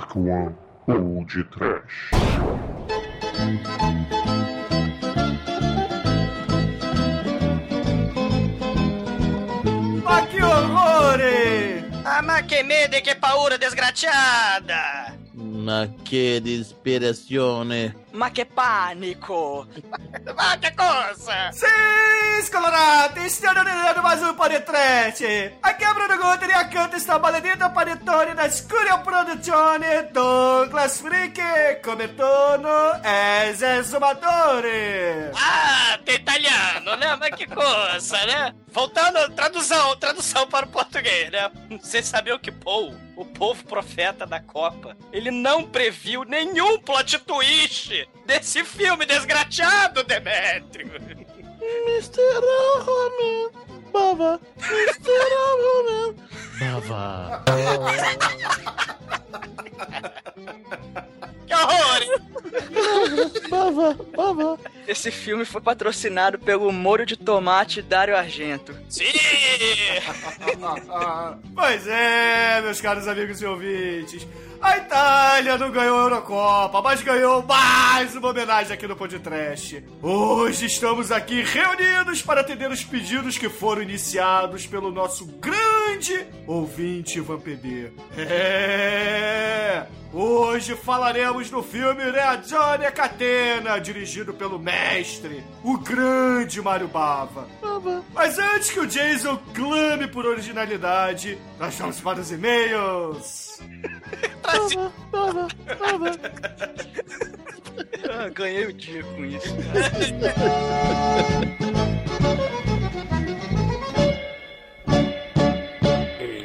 [0.00, 0.54] Dark One
[0.86, 2.10] ou de Trash.
[10.06, 11.84] Ah, que horrore!
[12.04, 15.14] A ah, maquemede que paura desgraciada!
[15.34, 17.64] Ma que desesperação!
[18.12, 19.66] Ma che panico!
[20.34, 21.52] ma che cosa?
[21.52, 25.58] Sim, Scolorati, stiamo vedendo mais um Panetrete!
[25.62, 31.40] Aqui é Bruno Guter e a canta está maledita panetone da Escuria Produzione Douglas Freak,
[31.84, 32.66] Cometone
[33.04, 35.30] e Exumadore!
[35.34, 37.14] Ah, tem italiano, né?
[37.16, 38.54] Mas que coisa, né?
[38.72, 41.50] Voltando, tradução, tradução para o português, né?
[41.80, 47.18] Você sabia o que Paul, o povo profeta da Copa, ele não previu nenhum plot
[47.20, 50.90] twist desse filme desgraçado, Demetrio.
[51.86, 52.20] Mr.
[52.86, 53.50] Homer,
[53.92, 55.10] Bava, Mr.
[55.56, 56.14] Homer,
[56.58, 57.44] Bava.
[61.50, 62.00] Que horror!
[63.50, 64.58] Bava, Bava.
[64.86, 68.72] Esse filme foi patrocinado pelo molho de tomate Dário Argento.
[68.88, 69.06] Sim!
[71.52, 74.24] pois é, meus caros amigos e ouvintes.
[74.60, 79.82] A Itália não ganhou a Eurocopa, mas ganhou mais uma homenagem aqui no Podcast.
[80.02, 87.18] Hoje estamos aqui reunidos para atender os pedidos que foram iniciados pelo nosso grande ouvinte
[87.18, 87.90] Ivan PD.
[89.20, 89.86] É!
[90.12, 97.46] Hoje falaremos do filme Reazione Catena, dirigido pelo mestre, o grande Mário Bava.
[98.12, 103.60] Mas antes que o Jason clame por originalidade, nós vamos para os e-mails.
[104.42, 105.48] Bava, Bava,
[105.78, 106.10] Bava.
[108.10, 109.54] Ah, ganhei o dia com isso.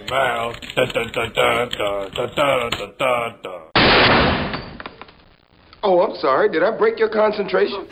[0.07, 0.53] Email.
[0.75, 3.61] Dun, dun, dun, dun, dun, dun, dun, dun, dun, dun.
[5.81, 6.49] Oh, I'm sorry.
[6.49, 7.87] Did I break your concentration?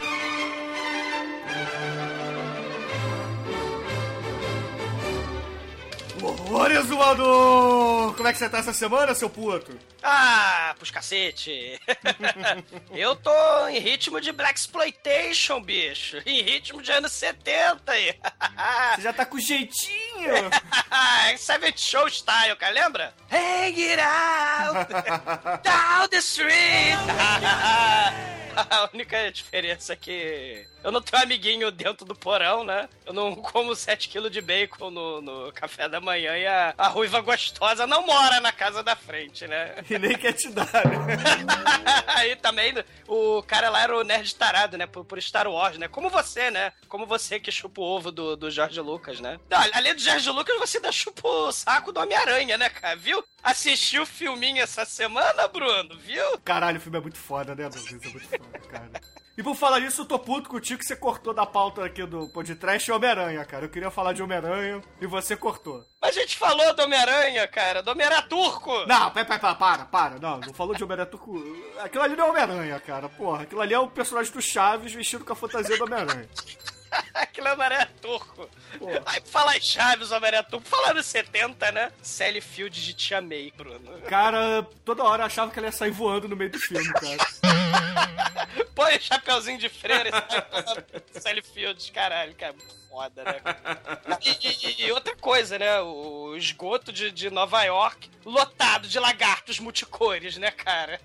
[6.23, 8.15] Ô, exumador!
[8.15, 9.77] Como é que você tá essa semana, seu puto?
[10.01, 11.79] Ah, pros cacete.
[12.93, 16.17] Eu tô em ritmo de Black Exploitation, bicho.
[16.25, 18.15] Em ritmo de anos 70 aí.
[18.95, 20.02] Você já tá com jeitinho?
[21.37, 23.11] Seven Show Style, cara, lembra?
[23.27, 24.89] Hang it out!
[25.63, 26.97] Down the street!
[28.69, 32.89] A única diferença é que eu não tenho amiguinho dentro do porão, né?
[33.05, 37.21] Eu não como 7kg de bacon no, no café da manhã e a, a ruiva
[37.21, 39.75] gostosa não mora na casa da frente, né?
[39.93, 41.17] E nem quer te dar, né?
[42.07, 42.73] Aí também
[43.07, 44.85] o cara lá era o nerd tarado, né?
[44.85, 45.87] Por, por Star Wars, né?
[45.87, 46.73] Como você, né?
[46.89, 49.39] Como você que chupa o ovo do, do George Lucas, né?
[49.49, 52.95] Não, além do George Lucas, você ainda chupa o saco do Homem-Aranha, né, cara?
[52.95, 53.23] Viu?
[53.41, 55.97] Assistiu o filminho essa semana, Bruno?
[55.99, 56.37] Viu?
[56.39, 57.87] Caralho, o filme é muito foda, né, Douglas?
[57.87, 58.91] É muito foda, cara.
[59.35, 62.29] E por falar nisso, eu tô puto contigo que você cortou da pauta aqui do
[62.29, 63.65] podcast Homem-Aranha, cara.
[63.65, 65.83] Eu queria falar de Homem-Aranha e você cortou.
[65.99, 68.71] Mas a gente falou do Homem-Aranha, cara, do Homem-Aranha turco.
[68.85, 70.19] Não, para, para, para, para.
[70.19, 71.33] Não, não falou de Homem-Aranha turco.
[71.79, 73.09] Aquilo ali não é Homem-Aranha, cara.
[73.09, 76.29] Porra, aquilo ali é o personagem do Chaves vestido com a fantasia do Homem-Aranha.
[77.13, 78.49] Aquilo é Homem-Aranha turco.
[79.05, 80.67] Aí falar em Chaves, Homem-Aranha turco.
[80.67, 81.91] Falar nos 70, né?
[82.01, 84.01] Sally Field de Tia May, Bruno.
[84.07, 88.53] Cara, toda hora eu achava que ela ia sair voando no meio do filme, cara.
[88.75, 92.55] Põe chapeuzinho de freira e Sally Fields, caralho, cara.
[92.89, 93.41] Foda, né?
[94.21, 95.81] E, e, e, outra coisa, né?
[95.81, 100.99] O esgoto de, de Nova York lotado de lagartos multicores, né, cara?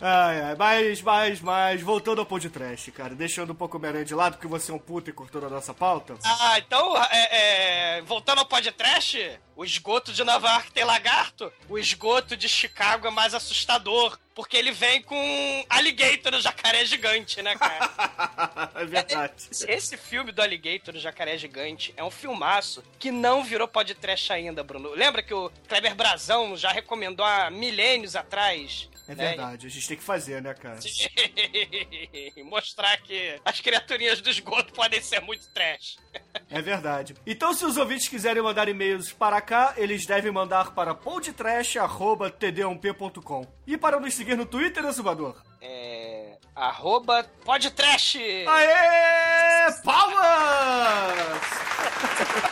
[0.00, 3.78] Ai, ai, mas, mas, mas, voltando ao pão de trash, cara, deixando um pouco o
[3.78, 6.16] Homem-Aranha de lado, porque você é um puto e cortou a nossa pauta.
[6.22, 9.16] Ah, então, é, é, voltando ao trash,
[9.56, 14.56] o esgoto de Nova York tem lagarto, o esgoto de Chicago é mais assustador, porque
[14.56, 18.70] ele vem com alligator, o jacaré gigante, né, cara?
[18.76, 19.32] é verdade.
[19.50, 23.68] Esse, esse filme do alligator, o jacaré gigante, é um filmaço que não virou
[24.00, 24.90] trash ainda, Bruno.
[24.90, 29.96] Lembra que o Kleber Brazão já recomendou há milênios atrás é verdade, a gente tem
[29.96, 30.78] que fazer, né, cara?
[32.44, 35.98] Mostrar que as criaturinhas do esgoto podem ser muito trash.
[36.48, 37.16] É verdade.
[37.26, 43.46] Então, se os ouvintes quiserem mandar e-mails para cá, eles devem mandar para podtrash.td1p.com.
[43.66, 45.42] E para nos seguir no Twitter, Exumador?
[45.60, 46.36] É.
[46.54, 48.14] Arroba podtrash!
[48.46, 49.72] Aê!
[49.82, 51.40] Palmas!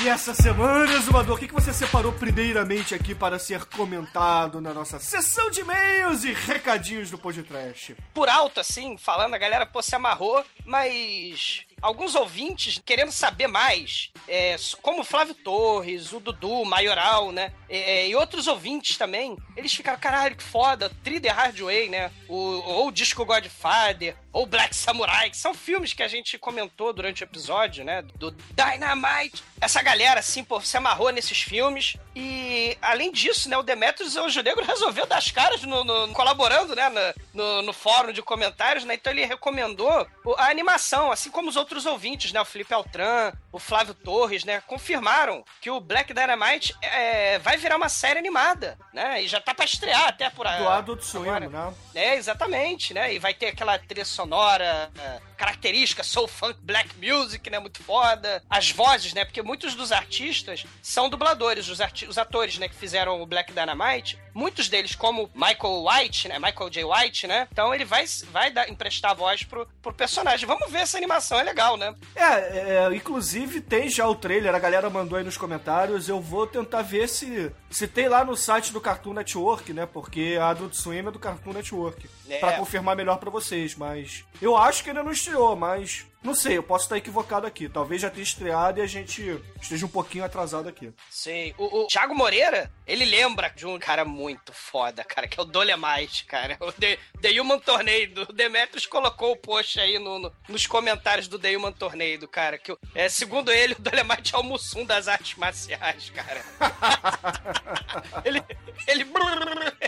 [0.00, 4.98] E essa semana, Exumador, o que, você separou primeiramente aqui para ser comentado na nossa
[5.00, 7.96] sessão de e-mails e recadinhos do Podtrash?
[8.14, 14.10] Por alto, assim, falando, a galera, pô, se amarrou, mas alguns ouvintes querendo saber mais,
[14.26, 17.52] é, como o Flávio Torres, o Dudu, o Maioral, né?
[17.68, 22.10] é, e outros ouvintes também, eles ficaram, caralho, que foda, Tri The Hard Way, né?
[22.28, 26.92] O, ou o Disco Godfather, ou Black Samurai, que são filmes que a gente comentou
[26.92, 28.02] durante o episódio, né?
[28.16, 29.42] Do Dynamite.
[29.60, 31.96] Essa galera, assim, pô, se amarrou nesses filmes.
[32.14, 36.12] E, além disso, né, o Demetrius o Anjo Negro resolveu dar as caras no, no-
[36.14, 38.94] colaborando, né, no, no, no fórum de comentários, né?
[38.94, 42.40] Então ele recomendou a animação, assim como os outros ouvintes, né?
[42.40, 44.60] O Felipe Altran, o Flávio Torres, né?
[44.66, 49.22] Confirmaram que o Black Dynamite é, vai virar uma série animada, né?
[49.22, 50.62] E já tá pra estrear até por aí.
[50.62, 51.74] Do Adult Swim, né?
[51.94, 53.14] É, exatamente, né?
[53.14, 57.58] E vai ter aquela trilha sonora é, característica, soul funk black music, né?
[57.58, 58.42] Muito foda.
[58.48, 59.24] As vozes, né?
[59.24, 61.78] Porque muitos dos artistas são dubladores, os,
[62.08, 62.68] os atores, né?
[62.68, 64.18] Que fizeram o Black Dynamite.
[64.38, 66.38] Muitos deles, como Michael White, né?
[66.38, 66.84] Michael J.
[66.84, 67.48] White, né?
[67.50, 70.46] Então ele vai, vai dar, emprestar a voz pro, pro personagem.
[70.46, 71.92] Vamos ver essa animação, é legal, né?
[72.14, 76.08] É, é, inclusive tem já o trailer, a galera mandou aí nos comentários.
[76.08, 79.86] Eu vou tentar ver se, se tem lá no site do Cartoon Network, né?
[79.86, 82.08] Porque a Adult Swim é do Cartoon Network.
[82.28, 82.38] É.
[82.38, 84.24] Pra confirmar melhor pra vocês, mas.
[84.40, 86.06] Eu acho que ainda não estreou, mas.
[86.22, 87.68] Não sei, eu posso estar equivocado aqui.
[87.68, 90.92] Talvez já tenha estreado e a gente esteja um pouquinho atrasado aqui.
[91.10, 91.54] Sim.
[91.56, 95.46] O, o Thiago Moreira, ele lembra de um cara muito foda, cara, que é o
[95.46, 96.56] Dolemite, cara.
[96.60, 98.26] O The, The Human Tornado.
[98.28, 102.58] O Demetrius colocou o post aí no- no- nos comentários do The Human Tornado, cara.
[102.58, 106.44] Que, é, segundo ele, o Dolemite é o Mussum das artes marciais, cara.
[108.24, 108.42] ele,
[108.86, 109.06] ele,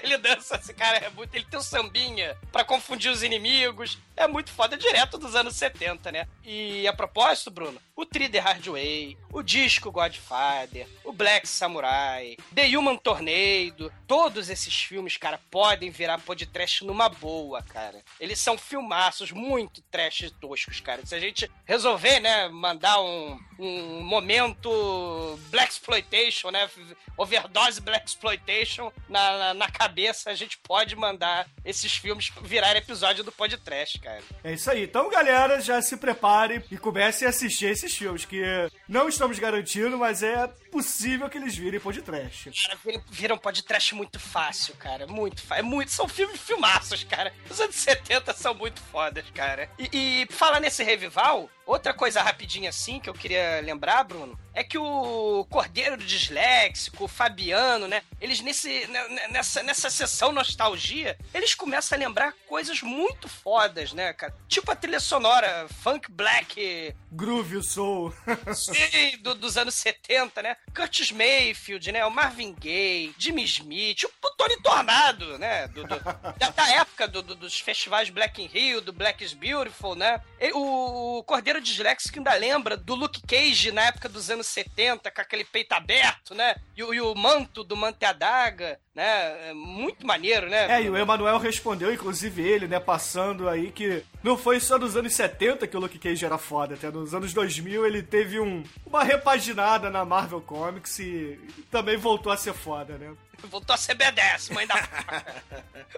[0.02, 1.34] ele dança, esse cara é muito.
[1.34, 3.98] Ele tem o sambinha pra confundir os inimigos.
[4.16, 6.19] É muito foda, direto dos anos 70, né?
[6.44, 12.36] E a propósito, Bruno, o Tri The Hard Way, o disco Godfather, o Black Samurai,
[12.54, 18.02] The Human Tornado, todos esses filmes, cara, podem virar podcast numa boa, cara.
[18.18, 21.04] Eles são filmaços muito trash toscos, cara.
[21.04, 26.68] Se a gente resolver, né, mandar um, um momento Black Exploitation, né,
[27.16, 33.22] overdose Black Exploitation na, na, na cabeça, a gente pode mandar esses filmes virar episódio
[33.22, 34.22] do podcast, cara.
[34.42, 34.84] É isso aí.
[34.84, 38.42] Então, galera, já se preparem e comecem a assistir esses filmes, que
[38.88, 42.48] não estamos garantindo, mas é possível que eles virem trash.
[42.64, 45.06] Cara, viram, viram podcast muito fácil, cara.
[45.06, 45.60] Muito fácil.
[45.60, 47.32] É muito, são filmes filmaços, cara.
[47.50, 49.70] Os anos 70 são muito fodas, cara.
[49.78, 54.64] E, e falar nesse revival, outra coisa rapidinha assim que eu queria lembrar, Bruno, é
[54.64, 58.02] que o Cordeiro do Disléxico, o Fabiano, né?
[58.20, 58.86] Eles nesse,
[59.30, 64.34] nessa, nessa sessão nostalgia, eles começam a lembrar coisas muito fodas, né, cara?
[64.48, 68.12] Tipo a trilha sonora funk black Groove, soul.
[68.54, 70.56] Sim, do- dos anos 70, né?
[70.74, 72.04] Curtis Mayfield, né?
[72.06, 75.66] O Marvin Gaye, Jimmy Smith, o Tony Tornado, né?
[75.68, 75.98] Do- do-
[76.38, 80.20] da, da época do- do- dos festivais Black in Rio, do Black is Beautiful, né?
[80.40, 85.20] E o Cordeiro Disléxico ainda lembra do Luke Cage na época dos anos 70, com
[85.20, 86.54] aquele peito aberto, né?
[86.76, 89.50] E, o- e o manto do Mante Adaga, né?
[89.50, 90.70] É Muito maneiro, né?
[90.70, 94.96] É, e o Emanuel respondeu, inclusive ele, né, passando aí que não foi só nos
[94.96, 98.62] anos 70 que o Luke Cage era foda, até nos anos 2000 ele teve um,
[98.86, 101.38] uma repaginada na Marvel Comics e
[101.70, 103.12] também voltou a ser foda, né?
[103.48, 105.44] Voltou a ser B10, mãe da foca.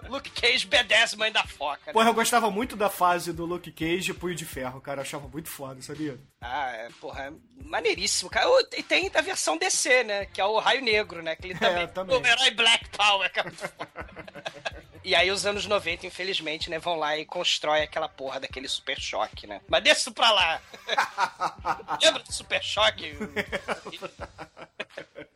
[0.09, 1.81] Luke Cage, B10, mãe da foca.
[1.87, 1.93] né?
[1.93, 5.03] Porra, eu gostava muito da fase do Luke Cage e Punho de Ferro, cara, eu
[5.03, 6.19] achava muito foda, sabia?
[6.41, 7.31] Ah, é, porra, é
[7.65, 8.47] maneiríssimo, cara.
[8.75, 10.25] E tem a versão DC, né?
[10.25, 11.35] Que é o Raio Negro, né?
[11.35, 12.17] Que ele também, também.
[12.17, 13.51] o herói Black Power, cara.
[15.03, 18.99] E aí os anos 90, infelizmente, né, vão lá e constrói aquela porra daquele super
[18.99, 19.61] choque, né?
[19.67, 20.61] Mas deixa isso pra lá.
[22.01, 23.13] Lembra do super choque?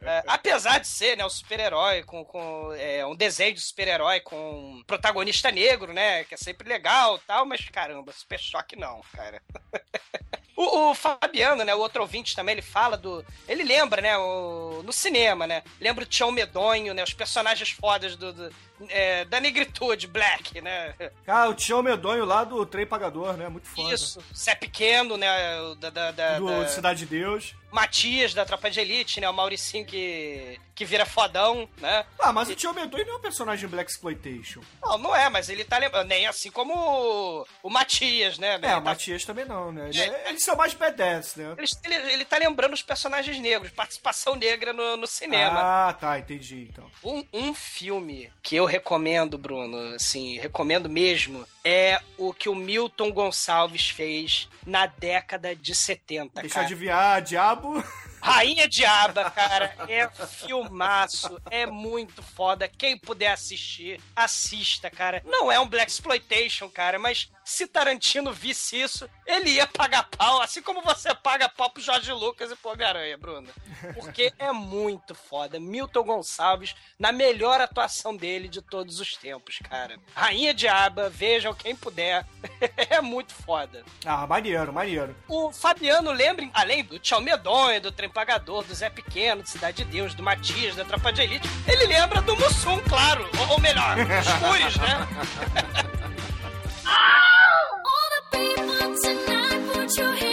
[0.01, 4.77] É, apesar de ser, né, um super-herói com, com é, um desenho de super-herói com
[4.77, 9.41] um protagonista negro, né, que é sempre legal, tal, mas caramba, super choque não, cara.
[10.57, 13.23] O, o, Fabiano, né, o outro ouvinte também, ele fala do.
[13.47, 15.61] Ele lembra, né, o, no cinema, né?
[15.79, 17.03] Lembra o Tião Medonho, né?
[17.03, 18.51] Os personagens fodas do, do
[18.89, 20.93] é, da negritude, Black, né?
[21.25, 23.49] Ah, o Tião Medonho lá do Trem Pagador, né?
[23.49, 23.93] Muito foda.
[23.93, 24.19] Isso.
[24.35, 25.27] Zé Pequeno, né?
[25.79, 26.67] Da, da, da, do da...
[26.67, 27.55] Cidade de Deus.
[27.71, 29.29] Matias, da Tropa de Elite, né?
[29.29, 32.05] O Mauricinho que, que vira fodão, né?
[32.19, 34.61] Ah, mas o Tio Medonho não é um personagem Black Exploitation.
[34.81, 36.07] Não, não é, mas ele tá lembrando.
[36.07, 38.53] Nem assim como o, o Matias, né?
[38.53, 38.81] É, ele o tá...
[38.81, 39.89] Matias também não, né?
[39.89, 40.29] Ele, É.
[40.29, 41.55] eles são mais badass, né?
[41.57, 45.89] Ele, ele, ele tá lembrando os personagens negros, participação negra no, no cinema.
[45.89, 46.89] Ah, tá, entendi, então.
[47.03, 53.11] Um, um filme que eu recomendo, Bruno, assim, recomendo mesmo, é o que o Milton
[53.11, 56.65] Gonçalves fez na década de 70, Deixa eu cara.
[56.65, 57.83] adivinhar, Diabo.
[58.27, 62.67] Rainha Diaba, cara, é filmaço, é muito foda.
[62.67, 65.23] Quem puder assistir, assista, cara.
[65.25, 70.41] Não é um Black Exploitation, cara, mas se Tarantino visse isso, ele ia pagar pau,
[70.41, 73.47] assim como você paga pau pro Jorge Lucas e pro Homem-Aranha, Bruno.
[73.93, 75.57] Porque é muito foda.
[75.57, 79.97] Milton Gonçalves, na melhor atuação dele de todos os tempos, cara.
[80.13, 82.25] Rainha Diaba, vejam quem puder.
[82.89, 83.85] é muito foda.
[84.05, 85.15] Ah, maneiro, maneiro.
[85.29, 89.83] O Fabiano lembra, além do Tchau Medonho, do Trem Pagador, do Zé Pequeno, do Cidade
[89.83, 93.29] de Deus, do Matias, da Tropa de Elite, ele lembra do Mussum, claro.
[93.37, 95.07] Ou, ou melhor, dos Cures, né?
[96.87, 97.77] All
[98.09, 100.26] the people tonight, put your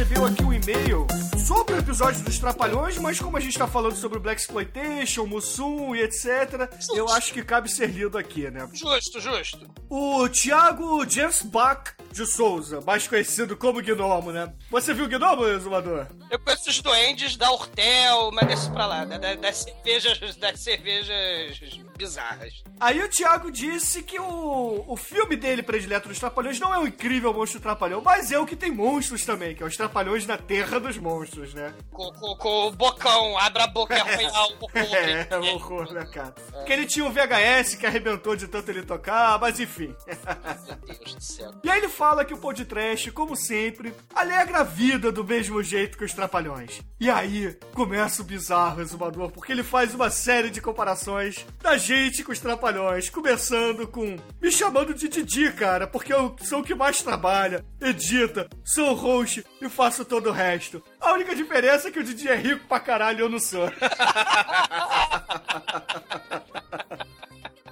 [0.00, 1.06] recebeu aqui um e-mail
[1.46, 5.26] sobre o episódio dos Trapalhões, mas como a gente tá falando sobre o Black Exploitation,
[5.26, 8.66] Mussum e etc., eu acho que cabe ser lido aqui, né?
[8.72, 9.68] Justo, justo.
[9.90, 14.50] O Thiago James Bach de Souza, mais conhecido como Gnomo, né?
[14.70, 16.06] Você viu o Gnomo, Exumador?
[16.30, 20.60] Eu conheço os duendes da Hortel, mas deixa pra lá, da- da- das cervejas, das
[20.60, 22.62] cervejas bizarras.
[22.80, 26.86] Aí o Thiago disse que o, o filme dele predileto dos Trapalhões não é um
[26.86, 29.89] incrível monstro trapalhão, mas é o que tem monstros também, que é os Trapalhões
[30.26, 31.74] na Terra dos Monstros, né?
[31.90, 34.70] Com, com- com o bocão, abra a boca e arranhar o.
[34.78, 36.32] É, é horror, né, cara?
[36.52, 39.94] Porque ele tinha um VHS que arrebentou de tanto ele tocar, mas enfim.
[40.06, 41.52] Meu Deus do céu.
[41.64, 45.98] E aí ele fala que o podcast, como sempre, alegra a vida do mesmo jeito
[45.98, 46.80] que os Trapalhões.
[47.00, 52.22] E aí começa o bizarro exumador, porque ele faz uma série de comparações da gente
[52.22, 56.74] com os Trapalhões, começando com me chamando de Didi, cara, porque eu sou o que
[56.74, 60.84] mais trabalha, edita, sou host e faço todo o resto.
[61.00, 63.66] A única diferença é que o Didi é rico pra caralho e eu não sou.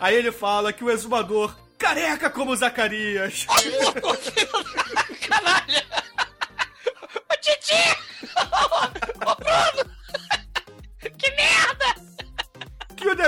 [0.00, 3.44] Aí ele fala que o exumador careca como o Zacarias.
[5.28, 5.84] Canalha!
[7.30, 7.74] Ô, Titi!
[9.26, 9.87] Ô, Bruno!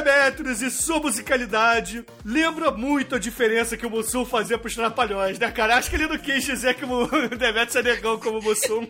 [0.03, 5.51] Demetrius e sua musicalidade lembra muito a diferença que o Mussum fazia pros Trapalhões, né,
[5.51, 5.77] cara?
[5.77, 8.87] Acho que ele não quis dizer que o Demetrius é negão como o Mussum.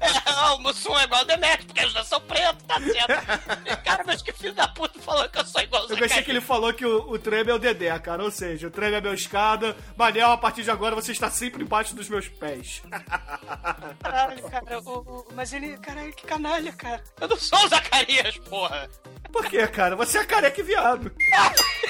[0.00, 3.78] É, o Mussum é igual o Demetrio, porque os dois são pretos, tá certo?
[3.84, 6.30] Cara, mas que filho da puta falou que eu sou igual o Eu gostei que
[6.30, 8.22] ele falou que o, o Treme é o Dedé, cara.
[8.22, 9.76] Ou seja, o Treme é meu escada.
[9.96, 12.82] Manel, a partir de agora você está sempre embaixo dos meus pés.
[14.02, 17.02] Caralho, cara, o- o- mas ele, caralho, que canalha, cara.
[17.20, 18.88] Eu não sou o Zacarias, porra.
[19.32, 19.96] Por quê, cara?
[19.96, 21.12] Você é careca e viado.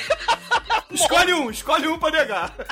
[0.90, 2.52] escolhe um, escolhe um pra negar.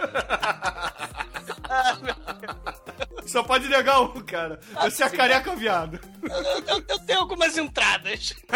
[3.26, 4.61] Só pode negar um, cara.
[4.82, 5.99] Você é careca ou viado?
[6.23, 8.35] Eu, eu- eu tenho algumas entradas.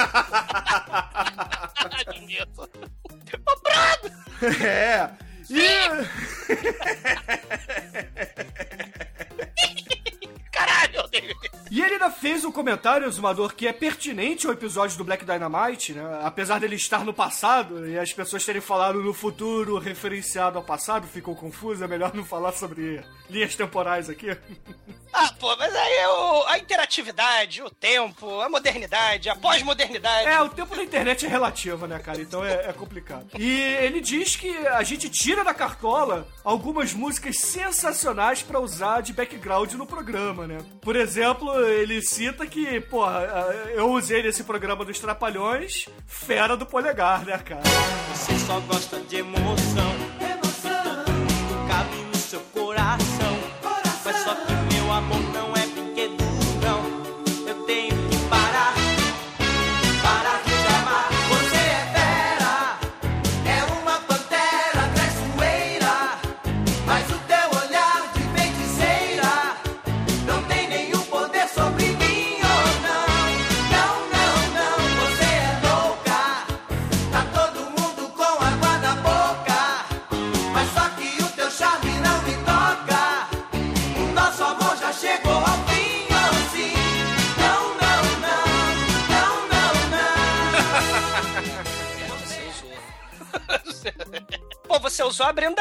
[5.50, 6.07] Bruno!
[9.43, 9.50] É.
[10.67, 11.11] Caralho.
[11.71, 15.93] E ele ainda fez um comentário, Exumador, que é pertinente ao episódio do Black Dynamite,
[15.93, 16.21] né?
[16.25, 21.07] Apesar dele estar no passado e as pessoas terem falado no futuro referenciado ao passado,
[21.07, 24.37] ficou confuso, é melhor não falar sobre linhas temporais aqui.
[25.12, 30.29] Ah, pô, mas aí o- a interatividade, o tempo, a modernidade, a pós-modernidade.
[30.29, 32.21] É, o tempo da internet é relativo, né, cara?
[32.23, 33.26] Então é, é complicado.
[33.37, 39.12] E ele diz que a gente tira da cartola algumas músicas sensacionais pra usar de
[39.12, 40.50] background no programa, né?
[40.80, 43.21] Por exemplo, ele cita que, porra,
[43.75, 47.62] eu usei nesse programa dos Trapalhões Fera do Polegar, né, cara?
[48.14, 49.95] Você só gosta de emoção.
[50.21, 51.04] Emoção.
[51.04, 53.38] Tudo cabe no seu coração.
[54.04, 54.60] Mas só que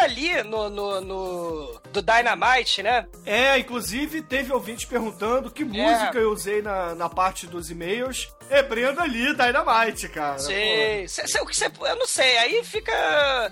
[0.10, 3.08] usou a Brenda Lee no, no, no- do Dynamite, né?
[3.30, 8.34] É, inclusive teve ouvinte perguntando que música eu usei na, na parte dos e-mails.
[8.50, 10.40] É Brenda Lee, Dynamite, cara.
[10.40, 11.08] Sei.
[11.08, 12.38] Cê- cê- o que cê- eu não sei.
[12.40, 13.52] Aí fica.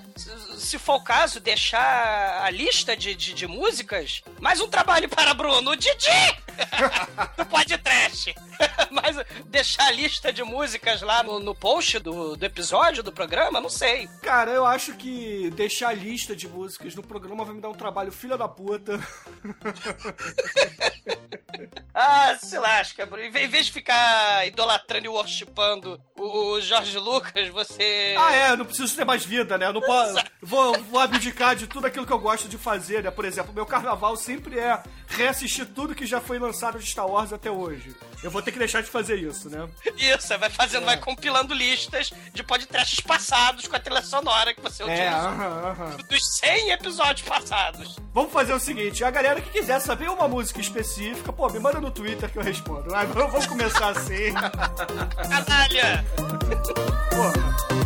[0.57, 4.24] se- for o caso, deixar a lista de, de, de músicas.
[4.41, 5.75] Mais um trabalho para Bruno.
[5.75, 6.38] Didi!
[7.38, 8.34] do podcast.
[8.89, 9.15] Mas
[9.46, 13.69] deixar a lista de músicas lá no, no post do, do episódio do programa, não
[13.69, 14.07] sei.
[14.24, 17.74] Cara, eu acho que deixar a lista de músicas no programa vai me dar um
[17.75, 19.00] trabalho filha da puta.
[22.00, 23.24] Ah, se lasca, Bruno.
[23.24, 28.15] Em vez de ficar idolatrando e worshipando o, Jorge Lucas, você.
[28.15, 29.65] Ah, é, eu não preciso ter mais vida, né?
[29.65, 30.24] Eu não posso.
[30.39, 33.09] Vou, vou abdicar de tudo aquilo que eu gosto de fazer, né?
[33.09, 37.32] Por exemplo, meu carnaval sempre é reassistir tudo que já foi lançado de Star Wars
[37.34, 37.96] até hoje.
[38.22, 39.68] Eu vou ter que deixar de fazer isso, né?
[39.98, 44.84] Isso, vai fazendo, vai compilando listas de podcasts passados com a trilha sonora que você
[44.84, 45.18] É, utilizou.
[45.20, 45.98] aham, aham.
[46.10, 47.96] Dos 100 episódios passados.
[48.14, 51.80] Vamos fazer o seguinte, a galera que quiser saber uma música específica, pô, me manda
[51.80, 52.88] no Twitter que eu respondo.
[53.14, 54.34] Vamos começar assim.
[55.30, 56.06] Canalha!
[57.72, 57.76] E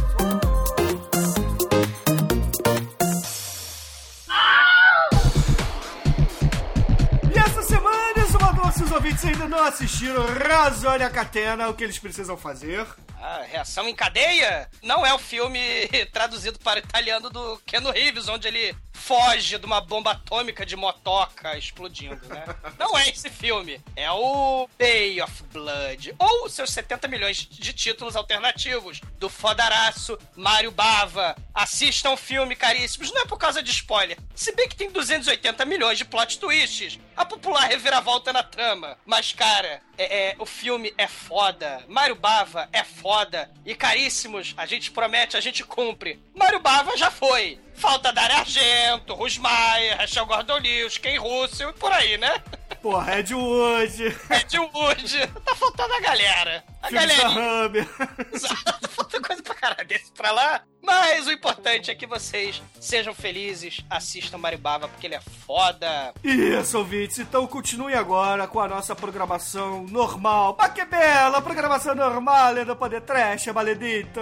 [7.72, 11.98] essa semana, Exumador, se os ouvintes ainda não assistiram Razone a Catena, o que eles
[11.98, 12.86] precisam fazer?
[13.22, 15.60] A reação em cadeia não é o filme
[16.12, 20.76] traduzido para o italiano do Keanu Reeves, onde ele foge de uma bomba atômica de
[20.76, 22.44] motoca explodindo, né?
[22.80, 23.82] Não é esse filme.
[23.96, 26.16] É o Bay of Blood.
[26.18, 31.36] Ou seus 70 milhões de títulos alternativos do fodaraço Mário Bava.
[31.54, 33.12] Assistam o filme, caríssimos.
[33.12, 34.18] Não é por causa de spoiler.
[34.36, 37.00] Se bem que tem 280 milhões de plot twists.
[37.16, 38.98] A popular reviravolta na trama.
[39.06, 41.84] Mas, cara, é, é, o filme é foda.
[41.88, 43.50] Mário Bava é foda.
[43.66, 46.20] E, caríssimos, a gente promete, a gente cumpre.
[46.34, 47.60] Mário Bava já foi.
[47.76, 52.34] Falta Dario Argento, Rusmaia, Rachel Gordon-Lewis, Ken Russell por aí, né?
[52.82, 55.28] Porra, Ed Wood, Ed Wood.
[55.46, 56.64] Tá faltando a galera.
[56.82, 57.66] A filme da galerinha.
[57.66, 57.88] Hammer.
[58.34, 60.64] Exato, falta coisa pra caralho desse pra lá.
[60.82, 66.12] Mas o importante é que vocês sejam felizes, assistam Maribava, porque ele é foda.
[66.24, 67.20] Isso, ouvintes.
[67.20, 70.56] Então continue agora com a nossa programação normal.
[70.58, 74.20] Mas que bela programação normal do Poder Trash, maledito.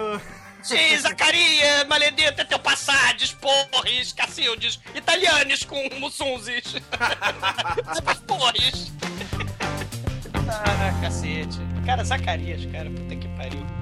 [0.62, 6.74] Sim, Zacaria, Maledita, teu passades, porres, cacildes, italianos com mussunzes.
[8.26, 8.92] porres.
[10.48, 11.58] ah, cacete.
[11.86, 13.79] Cara, Zacarias, cara, puta que pariu.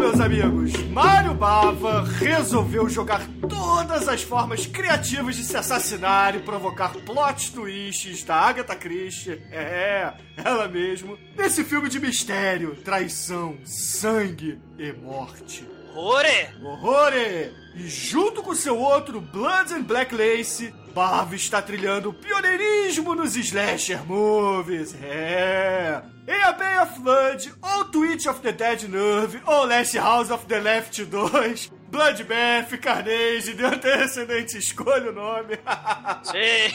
[0.00, 6.94] Meus amigos, Mário Bava resolveu jogar todas as formas criativas de se assassinar e provocar
[7.04, 14.90] plot twists da Agatha Christie, é, ela mesmo, nesse filme de mistério, traição, sangue e
[14.92, 15.68] morte.
[15.94, 16.48] Ore!
[16.62, 17.52] Horrore!
[17.74, 23.36] E junto com seu outro Blood and Black Lace, Bava está trilhando o pioneirismo nos
[23.36, 24.94] slasher movies.
[25.02, 26.02] É!
[26.26, 30.46] Em A Bay of Blood, ou Twitch of the Dead Nerve, ou Last House of
[30.46, 35.58] the Left 2, Bloodbath, Carnage, de antecedente, escolha o nome.
[36.22, 36.74] Sim!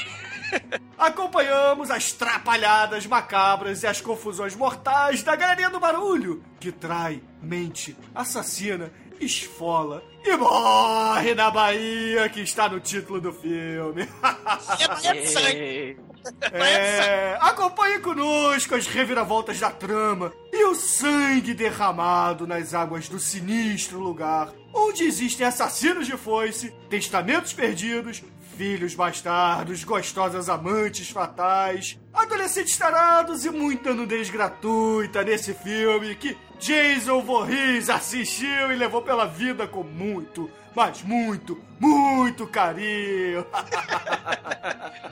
[0.97, 7.95] Acompanhamos as trapalhadas macabras e as confusões mortais da galerinha do barulho, que trai, mente,
[8.13, 14.07] assassina, esfola e morre na Bahia, que está no título do filme.
[16.51, 17.33] É!
[17.33, 23.99] É, acompanhe conosco as reviravoltas da trama e o sangue derramado nas águas do sinistro
[23.99, 28.23] lugar, onde existem assassinos de foice, testamentos perdidos,
[28.55, 37.21] filhos bastardos, gostosas amantes fatais, adolescentes tarados e muita nudez gratuita nesse filme que Jason
[37.21, 43.45] Voorhees assistiu e levou pela vida com muito, mas muito, muito carinho.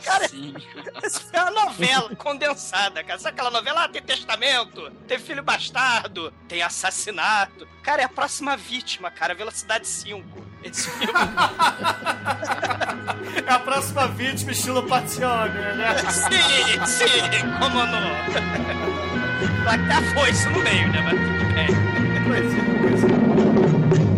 [0.03, 3.17] Cara, isso é uma novela condensada, cara.
[3.19, 3.85] Sabe aquela novela?
[3.85, 7.67] Ah, tem testamento, tem filho bastardo, tem assassinato.
[7.81, 9.33] Cara, é a próxima vítima, cara.
[9.33, 10.45] Velocidade 5.
[10.63, 11.13] Esse filme.
[13.45, 15.97] É a próxima vítima estilo Passione, né?
[16.09, 17.07] sim, sim,
[17.59, 18.15] como não.
[19.67, 21.01] Até foi isso no meio, né?
[21.01, 21.67] Mas tudo bem.
[22.25, 23.03] Pois é, pois
[24.09, 24.12] é.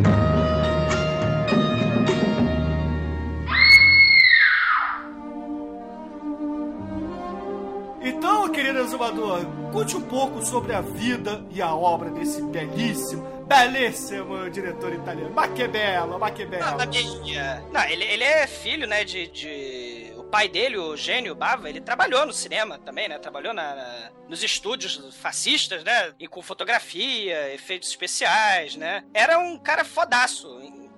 [9.09, 15.33] Exumador, conte um pouco sobre a vida e a obra desse belíssimo, belíssimo diretor italiano.
[15.33, 16.77] Maquiavello, Maquiavello.
[16.77, 17.63] Não, minha...
[17.71, 20.13] Não, ele, ele é filho, né, de, de...
[20.17, 23.19] O pai dele, o gênio Bava, ele trabalhou no cinema também, né?
[23.19, 26.13] Trabalhou na, na- nos estúdios fascistas, né?
[26.19, 29.03] E com fotografia, efeitos especiais, né?
[29.13, 30.47] Era um cara fodaço.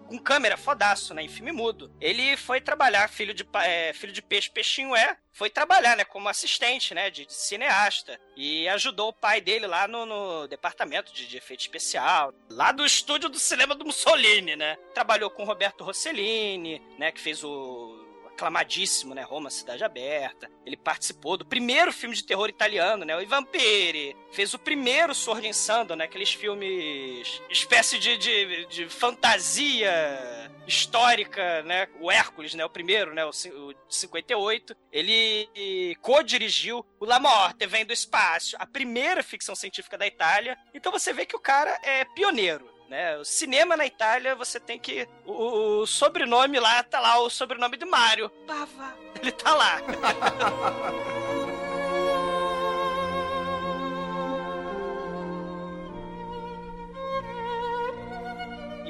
[0.07, 1.23] Com câmera fodaço, né?
[1.23, 1.93] Em filme mudo.
[1.99, 5.17] Ele foi trabalhar, filho de, é, filho de peixe, peixinho é.
[5.33, 6.05] Foi trabalhar, né?
[6.05, 7.09] Como assistente, né?
[7.09, 8.19] De, de cineasta.
[8.35, 12.33] E ajudou o pai dele lá no, no departamento de, de efeito especial.
[12.49, 14.77] Lá do estúdio do cinema do Mussolini, né?
[14.93, 17.11] Trabalhou com Roberto Rossellini, né?
[17.11, 18.06] Que fez o
[18.37, 19.23] aclamadíssimo, né?
[19.23, 20.49] Roma, Cidade Aberta.
[20.63, 23.17] Ele participou do primeiro filme de terror italiano, né?
[23.17, 24.15] O I Vampiri.
[24.31, 26.05] Fez o primeiro Sword in Sandal, né?
[26.05, 27.41] Aqueles filmes...
[27.49, 29.91] Espécie de, de, de fantasia
[30.67, 31.87] histórica, né?
[31.99, 32.63] O Hércules, né?
[32.63, 33.25] O primeiro, né?
[33.25, 34.75] O, o de 58.
[34.91, 38.55] Ele co-dirigiu o La Morte, Vem do Espaço.
[38.59, 40.57] A primeira ficção científica da Itália.
[40.73, 42.76] Então você vê que o cara é pioneiro.
[42.89, 43.17] Né?
[43.17, 45.07] O cinema na Itália, você tem que.
[45.25, 48.29] O, o sobrenome lá tá lá, o sobrenome de Mário.
[48.47, 48.95] Pava.
[49.21, 49.81] Ele tá lá.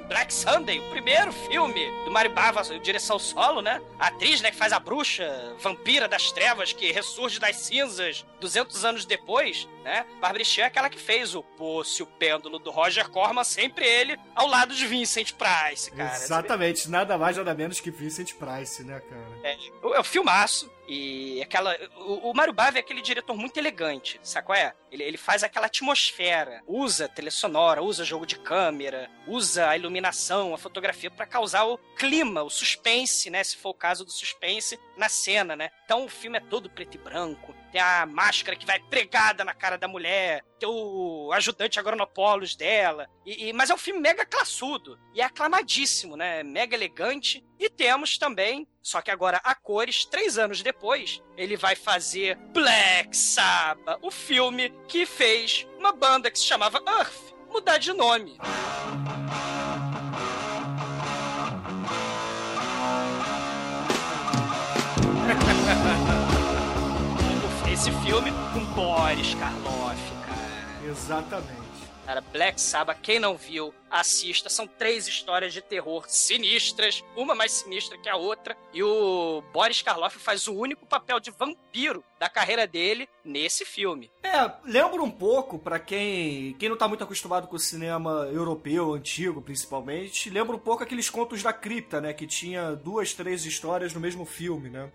[0.08, 3.82] Black Sunday, o primeiro filme do Mario Bava, direção solo, né?
[4.00, 8.86] A atriz, né, que faz a bruxa, vampira das trevas, que ressurge das cinzas 200
[8.86, 10.06] anos depois, né?
[10.20, 14.20] Barbara Streisand é aquela que fez o Poço o Pêndulo do Roger Corman, sempre ele
[14.36, 16.14] ao lado de Vincent Price, cara.
[16.14, 19.40] Exatamente, nada mais nada menos que Vincent Price, né, cara?
[19.44, 19.58] É,
[19.96, 20.70] é um filmaço.
[20.88, 21.76] E aquela.
[21.98, 24.74] O, o Mário Bava é aquele diretor muito elegante, sabe qual é?
[24.90, 30.54] Ele, ele faz aquela atmosfera, usa trilha sonora, usa jogo de câmera, usa a iluminação,
[30.54, 33.44] a fotografia pra causar o clima, o suspense, né?
[33.44, 35.70] Se for o caso do suspense, na cena, né?
[35.84, 37.54] Então o filme é todo preto e branco.
[37.78, 43.08] Tem a máscara que vai pregada na cara da mulher, tem o ajudante agronopolos dela.
[43.24, 46.42] E, e- mas é um filme mega classudo e é aclamadíssimo, né?
[46.42, 47.46] Mega elegante.
[47.60, 53.16] E temos também, só que agora a cores, três anos depois, ele vai fazer Black
[53.16, 58.40] Sabbath, o filme que fez uma banda que se chamava Earth mudar de nome.
[67.88, 70.92] Esse filme com Boris Karloff, cara.
[70.92, 71.88] Exatamente.
[72.06, 74.50] Cara, Black Sabbath, quem não viu, assista.
[74.50, 78.56] São três histórias de terror sinistras, uma mais sinistra que a outra.
[78.74, 84.10] E o Boris Karloff faz o único papel de vampiro da carreira dele nesse filme.
[84.24, 88.94] É, lembra um pouco, pra quem, quem não tá muito acostumado com o cinema europeu,
[88.94, 92.14] antigo principalmente, lembra um pouco aqueles contos da cripta, né?
[92.14, 94.92] Que tinha duas, três histórias no mesmo filme, né?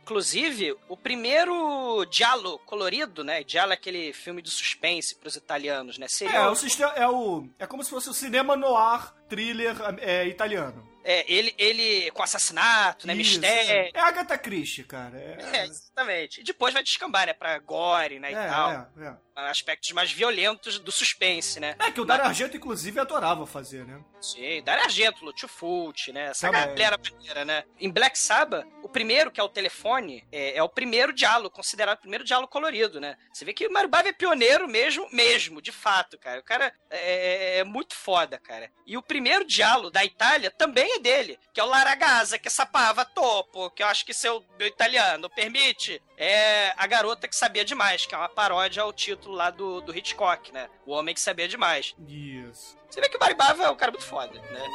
[0.00, 3.44] Inclusive, o primeiro Giallo colorido, né?
[3.46, 6.08] Giallo é aquele filme de suspense pros italianos, né?
[6.08, 7.46] Seria É, o sistema, é o.
[7.58, 10.86] É como se fosse o cinema noir thriller é, italiano.
[11.04, 13.14] É, ele, ele com assassinato, né?
[13.14, 13.90] Isso, Mistério.
[13.92, 15.18] É Agatha Christie, cara.
[15.18, 16.40] É, É, exatamente.
[16.40, 17.32] E depois vai descambar, né?
[17.32, 18.30] Pra gore, né?
[18.30, 18.70] E é, tal.
[18.70, 19.16] é, é.
[19.34, 21.74] Aspectos mais violentos do suspense, né?
[21.78, 24.00] É, que o Dario Argento, inclusive, adorava fazer, né?
[24.20, 26.26] Sim, Dario Argento, Fulci, né?
[26.26, 26.68] Essa Também.
[26.68, 27.64] galera maneira, né?
[27.78, 31.98] Em Black Sabbath, o primeiro, que é o telefone, é, é o primeiro diálogo, considerado
[31.98, 33.16] o primeiro diálogo colorido, né?
[33.32, 36.40] Você vê que o Mario Bava é pioneiro mesmo, mesmo, de fato, cara.
[36.40, 38.70] O cara é, é muito foda, cara.
[38.86, 43.04] E o primeiro diálogo da Itália também é dele, que é o Laragasa, que sapava
[43.04, 46.02] topo, que eu acho que seu meu italiano permite.
[46.16, 49.96] É a garota que sabia demais, que é uma paródia ao título lá do, do
[49.96, 50.68] Hitchcock, né?
[50.86, 51.94] O homem que sabia demais.
[52.08, 52.76] Isso.
[52.88, 54.66] Você vê que o Mario Bava é um cara muito foda, né?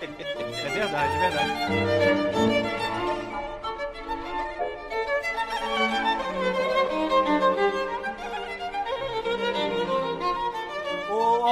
[0.00, 2.60] É verdade, é verdade.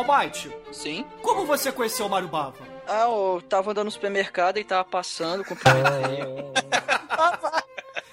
[0.09, 1.05] White, Sim.
[1.23, 2.57] como você conheceu o Mário Bava?
[2.87, 6.25] Ah, eu tava andando no supermercado e tava passando, cumprimentei.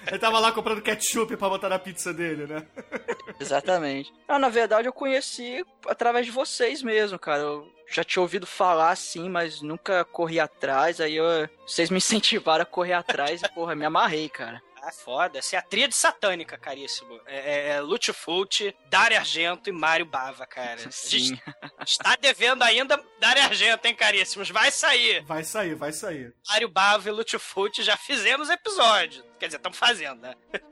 [0.06, 2.66] Ele tava lá comprando ketchup pra botar na pizza dele, né?
[3.40, 4.12] Exatamente.
[4.28, 7.40] Ah, na verdade eu conheci através de vocês mesmo, cara.
[7.42, 11.00] Eu já tinha ouvido falar assim, mas nunca corri atrás.
[11.00, 14.62] Aí eu- vocês me incentivaram a correr atrás e, porra, me amarrei, cara.
[14.82, 15.40] Ah, foda.
[15.40, 17.20] Essa é a tríade satânica, caríssimo.
[17.26, 20.78] É, é Lúcio Fulci, Dario Argento e Mário Bava, cara.
[20.92, 21.36] Sim.
[21.84, 24.48] está devendo ainda Dario Argento, hein, caríssimos?
[24.48, 25.24] Vai sair.
[25.24, 26.32] Vai sair, vai sair.
[26.48, 29.24] Mário Bava e Fulci já fizemos episódio.
[29.38, 30.34] Quer dizer, estamos fazendo, né?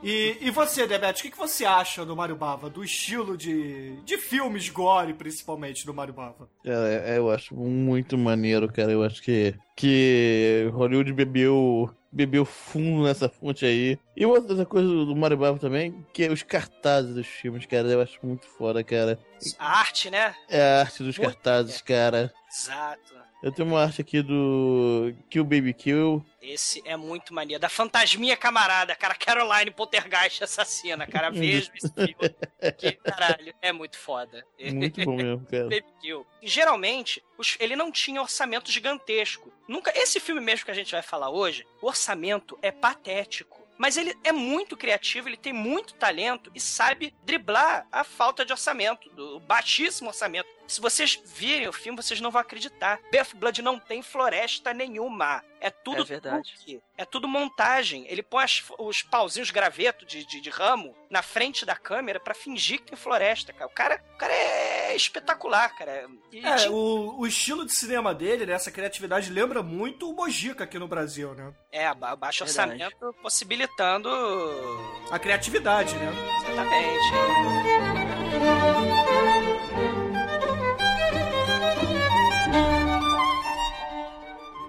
[0.00, 2.70] E, e você, Demet, o que, que você acha do Mario Bava?
[2.70, 6.48] Do estilo de, de filmes gore, principalmente, do Mario Bava?
[6.64, 8.92] Cara, é- eu acho muito maneiro, cara.
[8.92, 13.98] Eu acho que, que Hollywood bebeu, bebeu fundo nessa fonte aí.
[14.16, 17.88] E outra coisa do do Mario Bava também, que é os cartazes dos filmes, cara.
[17.88, 19.18] Eu acho muito foda, cara.
[19.58, 20.32] A arte, né?
[20.48, 22.32] É a arte dos Muito cartazes, cara.
[22.48, 23.17] Exato.
[23.40, 26.24] Eu tenho uma arte aqui do Kill Baby Kill.
[26.42, 27.60] Esse é muito maneiro.
[27.60, 29.14] Da fantasminha camarada, cara.
[29.14, 31.30] Caroline Poltergeist assassina, cara.
[31.30, 32.16] Vejo esse filme.
[32.76, 34.44] Que caralho, é muito foda.
[34.72, 35.64] Muito bom mesmo, cara.
[35.64, 36.26] Baby Kill.
[36.42, 37.22] Geralmente,
[37.60, 39.52] ele não tinha orçamento gigantesco.
[39.68, 39.92] Nunca.
[39.96, 43.58] Esse filme mesmo que a gente vai falar hoje, o orçamento é patético.
[43.78, 48.52] Mas ele é muito criativo, ele tem muito talento e sabe driblar a falta de
[48.52, 50.57] orçamento, do baixíssimo orçamento.
[50.68, 53.00] Se vocês virem o filme, vocês não vão acreditar.
[53.12, 55.42] Bath Blood não tem floresta nenhuma.
[55.60, 56.52] É tudo É verdade.
[56.54, 56.80] truque.
[56.96, 58.06] É tudo montagem.
[58.08, 62.34] Ele põe as- os pauzinhos graveto de, de, de ramo na frente da câmera pra
[62.34, 63.66] fingir que tem floresta, cara.
[63.66, 66.06] O cara, o cara é espetacular, cara.
[66.30, 70.62] E É, o, o estilo de cinema dele, né, essa criatividade, lembra muito o Mojica
[70.64, 71.52] aqui no Brasil, né?
[71.72, 72.84] É, ba- baixo Verdade.
[72.84, 74.08] orçamento possibilitando.
[75.10, 76.12] A criatividade, né?
[76.52, 77.08] Exatamente.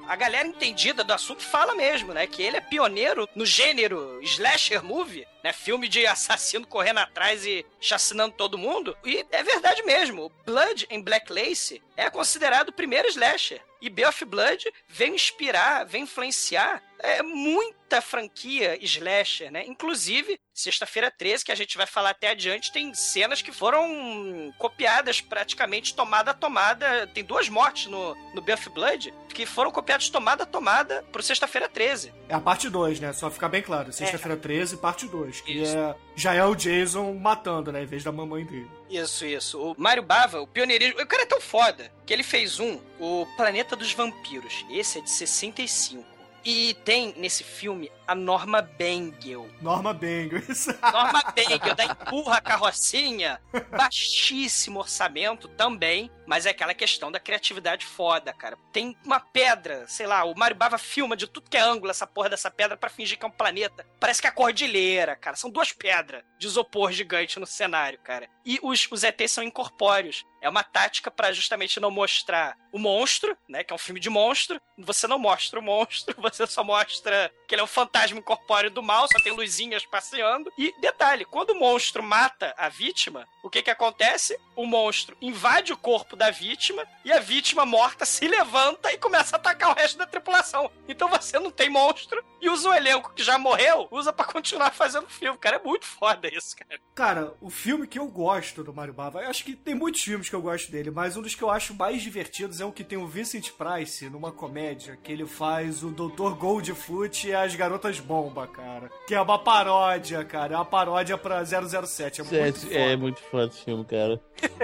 [0.09, 2.25] A galera entendida do assunto fala mesmo, né?
[2.25, 5.53] Que ele é pioneiro no gênero slasher movie, né?
[5.53, 8.97] Filme de assassino correndo atrás e chacinando todo mundo.
[9.05, 10.31] E é verdade mesmo.
[10.45, 13.61] Blood em Black Lace é considerado o primeiro slasher.
[13.81, 19.63] E Bay of Blood vem inspirar, vem influenciar é, muita franquia slasher, né?
[19.65, 25.21] Inclusive, Sexta-feira 13, que a gente vai falar até adiante, tem cenas que foram copiadas
[25.21, 27.07] praticamente tomada a tomada.
[27.07, 31.23] Tem duas mortes no, no Bay of Blood que foram copiadas tomada a tomada pro
[31.23, 32.13] Sexta-feira 13.
[32.27, 33.13] É a parte 2, né?
[33.13, 33.93] Só ficar bem claro.
[33.93, 35.38] Sexta-feira 13, parte 2.
[35.43, 35.77] Que Isso.
[35.77, 37.83] é, já é o Jason matando, né?
[37.83, 38.69] Em vez da mamãe dele.
[38.89, 39.59] Isso, isso.
[39.61, 41.01] O Mário Bava, o pioneirismo.
[41.01, 44.65] O cara é tão foda que ele fez um, o Planeta dos Vampiros.
[44.69, 46.18] Esse é de 65.
[46.43, 49.47] E tem nesse filme a Norma Bengel.
[49.61, 50.41] Norma Bengal.
[50.49, 50.75] Isso.
[50.81, 53.39] Norma Bengel, da Empurra a Carrocinha.
[53.69, 58.57] Baixíssimo orçamento também, mas é aquela questão da criatividade foda, cara.
[58.73, 62.07] Tem uma pedra, sei lá, o Mario Bava filma de tudo que é ângulo essa
[62.07, 63.85] porra dessa pedra pra fingir que é um planeta.
[63.99, 65.35] Parece que é a cordilheira, cara.
[65.35, 68.27] São duas pedras de isopor gigante no cenário, cara.
[68.49, 70.25] E os, os ETs são incorpóreos.
[70.41, 73.63] É uma tática pra justamente não mostrar o monstro, né?
[73.63, 74.59] Que é um filme de monstro.
[74.75, 78.81] Você não mostra o monstro, você só mostra que ele é um fantasma incorpóreo do
[78.81, 80.51] mal, só tem luzinhas passeando.
[80.57, 84.39] E detalhe, quando o monstro mata a vítima, o que que acontece?
[84.55, 89.35] O monstro invade o corpo da vítima e a vítima morta se levanta e começa
[89.35, 90.71] a atacar o resto da tripulação.
[90.87, 94.71] Então você não tem monstro e usa um elenco que já morreu, usa pra continuar
[94.71, 95.37] fazendo filme.
[95.37, 96.79] Cara, é muito foda isso, cara.
[96.95, 100.29] Cara, o filme que eu gosto do Mario Bava, eu acho que tem muitos filmes
[100.29, 102.83] que eu gosto dele, mas um dos que eu acho mais divertidos é o que
[102.83, 106.33] tem o Vincent Price numa comédia, que ele faz o Dr.
[106.37, 108.89] Goldfoot e as Garotas Bomba, cara.
[109.07, 110.53] Que é uma paródia, cara.
[110.53, 112.21] É uma paródia pra 007.
[112.21, 112.75] É muito É, foda.
[112.75, 114.21] é muito foda esse filme, cara.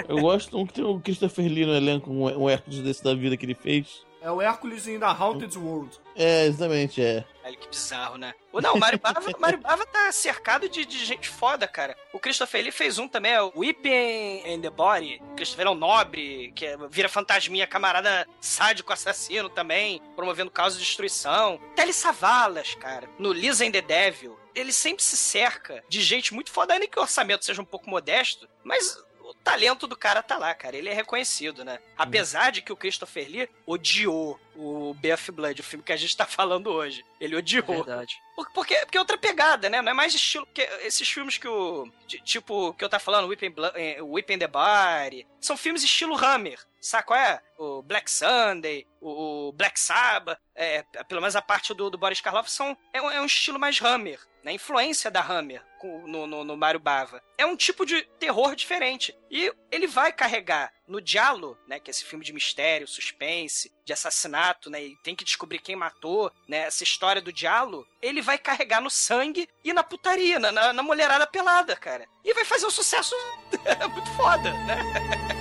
[0.08, 3.14] Eu gosto um que tem o Christopher Lee no elenco, um, um Hércules desse da
[3.14, 4.06] vida que ele fez.
[4.26, 6.00] É o Hércules in the Haunted World.
[6.16, 7.24] É, exatamente, é.
[7.44, 8.34] Olha que bizarro, né?
[8.52, 11.96] Ou não, o Mario Bava, Mario Bava tá cercado de, de gente foda, cara.
[12.12, 15.22] O Christopher Lee fez um também, é o Whipping and the Body.
[15.22, 20.74] O Christopher é um nobre, que é- vira fantasminha, camarada sádico assassino também, promovendo caos
[20.74, 21.60] de destruição.
[21.76, 24.40] Telly Savalas, cara, no Lisa and the Devil.
[24.56, 27.88] Ele sempre se cerca de gente muito foda, ainda que o orçamento seja um pouco
[27.92, 28.98] modesto, mas
[29.46, 30.76] talento do cara tá lá, cara.
[30.76, 31.80] Ele é reconhecido, né?
[31.96, 36.18] Apesar de que o Christopher Lee odiou o BF Blood, o filme que a gente
[36.18, 37.06] tá falando hoje.
[37.22, 37.64] Ele odiou.
[37.66, 38.18] Verdade.
[38.36, 39.82] Por- Porque, porque é outra pegada, né?
[39.82, 40.46] Não é mais estilo.
[40.48, 41.88] Porque esses filmes que o.
[42.24, 45.28] tipo, que eu tava falando, Whipping, Blo- eh, Whipping the Body.
[45.40, 46.60] São filmes estilo Hammer.
[46.86, 47.42] Sabe qual é?
[47.58, 52.50] O Black Sunday, o Black Sabbath, é, pelo menos a parte do, do Boris Karloff,
[52.50, 54.52] são, é, um, é um estilo mais Hammer, né?
[54.52, 55.64] Influência da Hammer
[56.06, 57.22] no, no, no Mario Bava.
[57.38, 59.16] É um tipo de terror diferente.
[59.30, 61.80] E ele vai carregar no Diallo, né?
[61.80, 64.84] Que é esse filme de mistério, suspense, de assassinato, né?
[64.84, 66.60] E tem que descobrir quem matou, né?
[66.60, 70.84] Essa história do Diallo, ele vai carregar no sangue e na putaria, na, na, na
[70.84, 72.06] mulherada pelada, cara.
[72.24, 73.16] E vai fazer um sucesso
[73.94, 74.78] muito foda, né?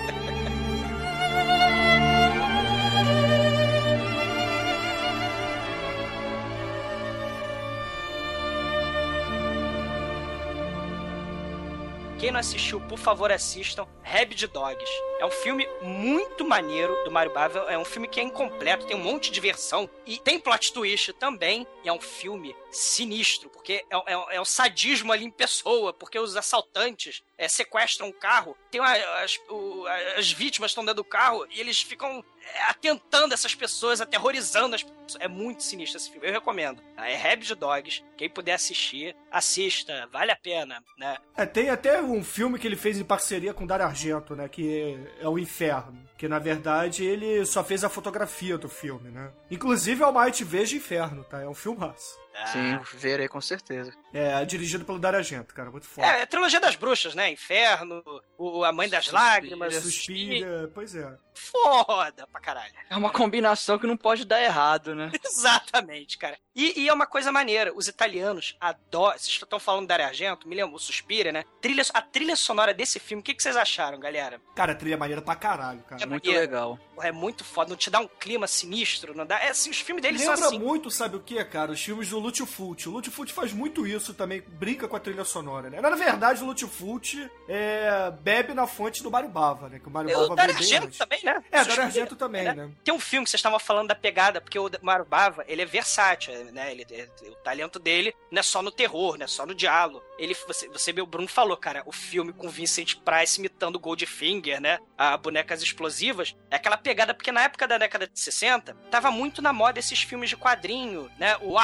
[12.35, 14.91] não assistiu, por favor, assistam Rabid Dogs.
[15.21, 17.61] É um filme muito maneiro do Mario Bava.
[17.69, 21.13] É um filme que é incompleto, tem um monte de versão e tem plot twist
[21.13, 21.65] também.
[21.85, 26.37] É um filme sinistro, porque é, é, é o sadismo ali em pessoa, porque os
[26.37, 29.85] assaltantes é, sequestram um carro, tem uma- as, o-
[30.17, 34.83] as vítimas estão dentro do carro e eles ficam é, atentando essas pessoas, aterrorizando as
[34.83, 34.95] pessoas.
[35.19, 36.81] É muito sinistro esse filme, eu recomendo.
[36.95, 37.09] tá?
[37.09, 38.03] É Rabid Dogs.
[38.19, 41.17] Quem puder assistir, assista, vale a pena, né?
[41.37, 44.49] É, tem até um filme que ele fez em parceria com Dario Argento, né?
[44.49, 46.03] Que é, é o Inferno.
[46.19, 49.33] Que na verdade ele só fez a fotografia do filme, né?
[49.51, 51.41] Inclusive é o Might Veja Inferno, tá?
[51.43, 52.19] É um filmaço.
[52.47, 53.93] Sim, verei com certeza.
[54.13, 55.71] É dirigido pelo Dario Argento, cara.
[55.71, 56.07] Muito foda.
[56.07, 57.31] É, é a trilogia das bruxas, né?
[57.31, 58.03] Inferno,
[58.37, 61.17] o, A Mãe das Lágrimas, Suspira, pois é.
[61.35, 62.73] Foda pra caralho.
[62.89, 65.11] É uma combinação que não pode dar errado, né?
[65.25, 66.39] Exatamente, cara.
[66.55, 69.19] E, e é uma coisa maneira, os italianos adoram.
[69.19, 71.45] Vocês estão falando da Dario Argento, me lembro, o Suspira, né?
[71.61, 74.41] Trilha, a trilha sonora desse filme, o que, que vocês acharam, galera?
[74.55, 76.03] Cara, a trilha é maneira pra caralho, cara.
[76.03, 76.79] É Muito legal.
[77.01, 79.41] É muito foda, não te dá um clima sinistro, não dá.
[79.41, 80.59] É assim, os filmes deles Lembra são assim.
[80.59, 81.73] muito, sabe o que, cara?
[81.73, 82.89] Os filmes do Lutfult.
[82.89, 85.81] O Lutfult faz muito isso também, brinca com a trilha sonora, né?
[85.81, 89.79] Na verdade, o Lutfult é, bebe na fonte do Mario Bava, né?
[89.79, 90.99] Que o Mario É, Bava o Dario Argento antes.
[90.99, 91.45] também, né?
[91.53, 92.55] É, Dario Argento também, né?
[92.55, 92.71] né?
[92.83, 95.67] Tem um filme que vocês estavam falando da pegada, porque o Mario Bava, ele é
[95.67, 96.71] versátil, né?
[96.73, 100.03] Ele, é- o talento dele não é só no terror, não é só no diálogo.
[100.19, 104.79] Ele, você, você, meu Bruno falou, cara, o filme com Vincent Price imitando Goldfinger, né?
[104.97, 109.43] A bonecas explosivas, é aquela pegada, porque na época da década de 60, tava muito
[109.43, 111.37] na moda esses filmes de quadrinho, né?
[111.43, 111.59] O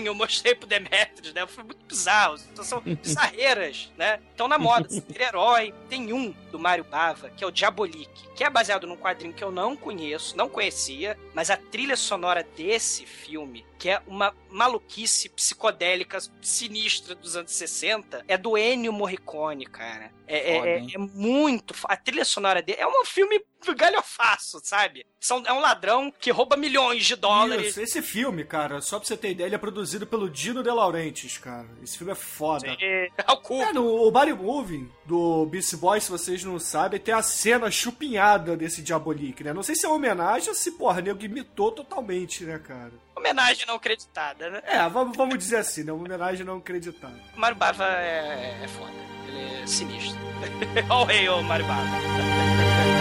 [0.00, 1.46] Eu mostrei pro Demetrius, né?
[1.46, 4.20] Foi muito bizarro, são bizarreiras, né?
[4.34, 8.50] Então na moda, super-herói, tem um do Mario Bava, que é o Diabolique, que é
[8.50, 13.64] baseado num quadrinho que eu não conheço, não conhecia, mas a trilha sonora desse filme,
[13.82, 20.12] que é uma maluquice psicodélica sinistra dos anos 60, é do Ennio Morricone, cara.
[20.24, 21.74] É, é- Foda, é- é muito.
[21.86, 23.42] A trilha sonora dele é um filme
[23.76, 25.04] galhofaço, sabe?
[25.20, 27.68] São, é um ladrão que rouba milhões de dólares.
[27.68, 30.70] Isso, esse filme, cara, só pra você ter ideia, ele é produzido pelo Dino De
[30.70, 31.68] Laurentiis, cara.
[31.82, 32.76] Esse filme é foda.
[32.80, 33.54] É, ao cu.
[33.62, 37.70] É, no o Mario Movie do Beast Boy, se vocês não sabem, tem a cena
[37.70, 39.52] chupinhada desse Diabolique, né?
[39.52, 42.92] Não sei se é uma homenagem ou se, porra, nego imitou totalmente, né, cara?
[43.14, 44.62] Homenagem não acreditada, né?
[44.64, 45.92] É, vamos, vamos dizer assim, né?
[45.92, 47.18] Uma homenagem não acreditável.
[47.36, 48.92] O Mario Bava é, é foda.
[49.28, 50.20] Ele é sinistro.
[50.88, 52.91] Olha o rei, ô Mario Bava.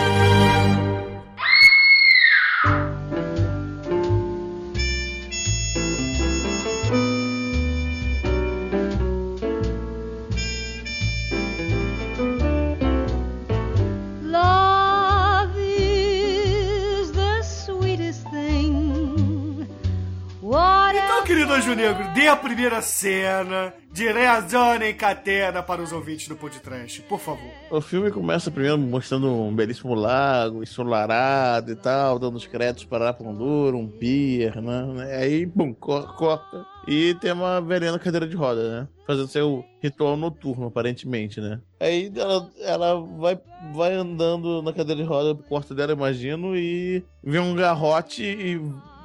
[21.61, 26.99] Anjo Negro, dê a primeira cena de Reazione em Catena para os ouvintes do podcast,
[27.03, 27.51] por favor.
[27.69, 33.05] O filme começa primeiro mostrando um belíssimo lago, ensolarado e tal, dando os créditos para
[33.05, 35.17] Araponduro, um pier, né?
[35.21, 35.45] Aí,
[35.79, 36.65] co- corta.
[36.87, 38.87] E tem uma velhinha na cadeira de roda, né?
[39.05, 41.59] Fazendo seu ritual noturno, aparentemente, né?
[41.79, 43.39] Aí ela, ela vai,
[43.71, 48.59] vai andando na cadeira de roda, quarto dela, imagino, e vê um garrote e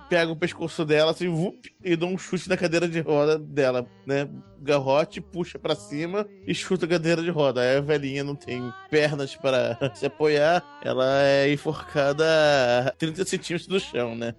[0.09, 3.87] pega o pescoço dela, assim, vup, e dá um chute na cadeira de roda dela,
[4.07, 4.29] né?
[4.61, 7.61] Garrote, puxa pra cima e chuta a cadeira de roda.
[7.61, 12.25] Aí a velhinha não tem pernas para se apoiar, ela é enforcada
[12.87, 14.35] a 30 centímetros do chão, né?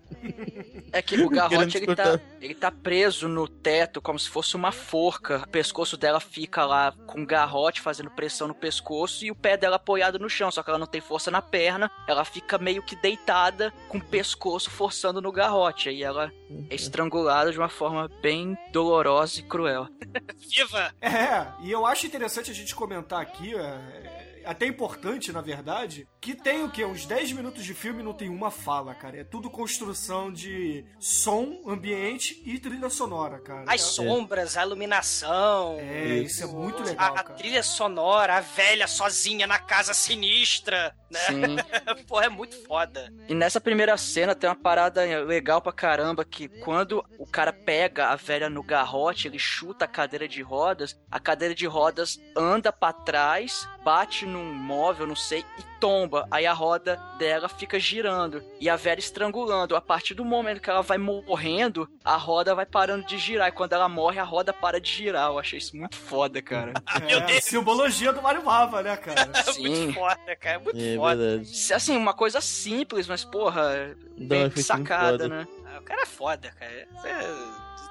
[0.91, 4.71] É que o garrote ele tá, ele tá preso no teto como se fosse uma
[4.71, 5.43] forca.
[5.45, 9.57] O pescoço dela fica lá com o garrote fazendo pressão no pescoço e o pé
[9.57, 10.51] dela apoiado no chão.
[10.51, 14.03] Só que ela não tem força na perna, ela fica meio que deitada com o
[14.03, 15.89] pescoço forçando no garrote.
[15.89, 16.31] Aí ela
[16.69, 19.87] é estrangulada de uma forma bem dolorosa e cruel.
[20.37, 20.93] Viva!
[21.01, 26.33] É, e eu acho interessante a gente comentar aqui, é, até importante, na verdade, que
[26.35, 26.83] tem o quê?
[26.85, 29.17] Uns 10 minutos de filme e não tem uma fala, cara.
[29.17, 33.63] É tudo construção de som, ambiente e trilha sonora, cara.
[33.67, 35.77] As É- sombras, a iluminação.
[35.79, 37.35] É, isso é muito a, legal, a cara.
[37.37, 40.95] trilha sonora, a velha sozinha na casa sinistra.
[41.09, 41.19] né?
[41.21, 41.55] Sim.
[42.07, 43.13] Porra, é muito foda.
[43.29, 48.07] E nessa primeira cena tem uma parada legal pra caramba que quando o cara pega
[48.09, 52.73] a velha no garrote, ele chuta a cadeira de rodas, a cadeira de rodas anda
[52.73, 56.27] pra trás, bate num móvel, não sei, e tomba.
[56.31, 59.75] Aí a roda dela fica girando e a velha estrangulando.
[59.75, 63.49] A partir do momento que ela vai morrendo, a roda vai parando de girar.
[63.49, 65.29] E quando ela morre, a roda para de girar.
[65.29, 66.73] Eu achei isso muito foda, cara.
[67.07, 67.43] Meu É, Deus.
[67.43, 69.29] simbologia do Mario Bava, né, cara?
[69.37, 69.67] É Sim.
[69.67, 70.55] muito foda, cara.
[70.55, 71.15] É muito É foda.
[71.37, 71.73] verdade.
[71.73, 75.47] Assim, uma coisa simples, mas porra, bem muito sacada, né?
[75.65, 76.87] Ah, O cara é foda, cara.
[77.01, 77.07] Você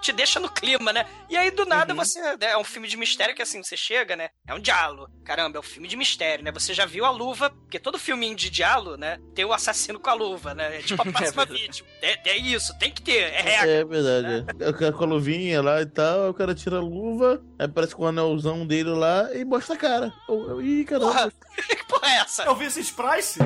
[0.01, 1.07] te deixa no clima, né?
[1.29, 1.99] E aí, do nada, Uhum.
[2.05, 2.21] você.
[2.21, 4.31] né, É um filme de mistério que assim, você chega, né?
[4.47, 5.11] É um diálogo.
[5.25, 6.53] Caramba, é um filme de mistério, né?
[6.53, 9.19] Você já viu a luva, porque todo filminho de diálogo, né?
[9.35, 10.79] Tem o assassino com a luva, né?
[10.79, 11.89] É tipo a próxima vítima.
[12.03, 13.33] É, é isso, tem que ter.
[13.33, 13.71] É regra.
[13.71, 14.47] É verdade.
[14.61, 14.69] é.
[14.69, 17.69] O cara com a luvinha lá e tal, aí o cara tira a luva, aí
[17.69, 20.13] parece com o anelzão dele lá e mostra a cara.
[20.29, 21.07] Eu- eu- Ih, caramba.
[21.13, 21.33] Porra,
[21.77, 22.43] que porra é essa?
[22.47, 23.39] É o Vincent Price?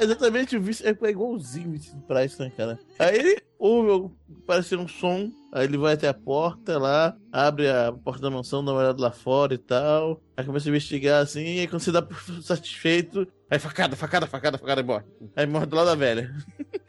[0.00, 2.78] Exatamente, o Vice é igualzinho o Vincent Price, né, cara?
[2.98, 4.14] Aí ele ouve
[4.46, 8.64] parece um som, aí ele vai até a porta lá, abre a porta da mansão,
[8.64, 10.20] dá uma olhada lá fora e tal.
[10.36, 14.26] Aí começa a investigar assim, e aí quando você dá por satisfeito, aí facada, facada,
[14.26, 15.04] facada, facada e morre.
[15.34, 16.32] Aí morre do lado da velha.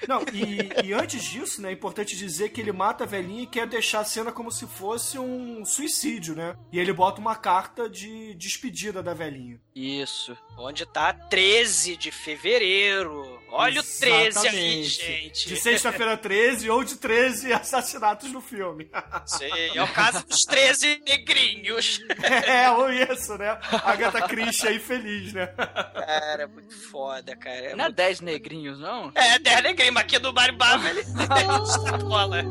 [0.07, 3.47] Não, e, e antes disso, né, é importante dizer que ele mata a velhinha e
[3.47, 6.55] quer deixar a cena como se fosse um suicídio, né?
[6.72, 9.60] E ele bota uma carta de despedida da velhinha.
[9.76, 10.38] Isso.
[10.57, 13.38] Onde tá 13 de fevereiro.
[13.52, 14.89] Olha o 13 aí, Exatamente.
[14.89, 15.47] gente.
[15.47, 18.89] De sexta-feira 13 ou de 13 assassinatos no filme.
[19.26, 22.02] Sim, é o caso dos 13 negrinhos.
[22.45, 23.58] é, ou isso, né?
[23.84, 25.47] Agatha Christie aí feliz, né?
[25.47, 27.56] Cara, é muito foda, cara.
[27.56, 29.12] É Não é muito 10 negrinhos, não?
[29.16, 32.43] É, 10 negrinhos, mas aqui do Mario Bava ele ele extrapola.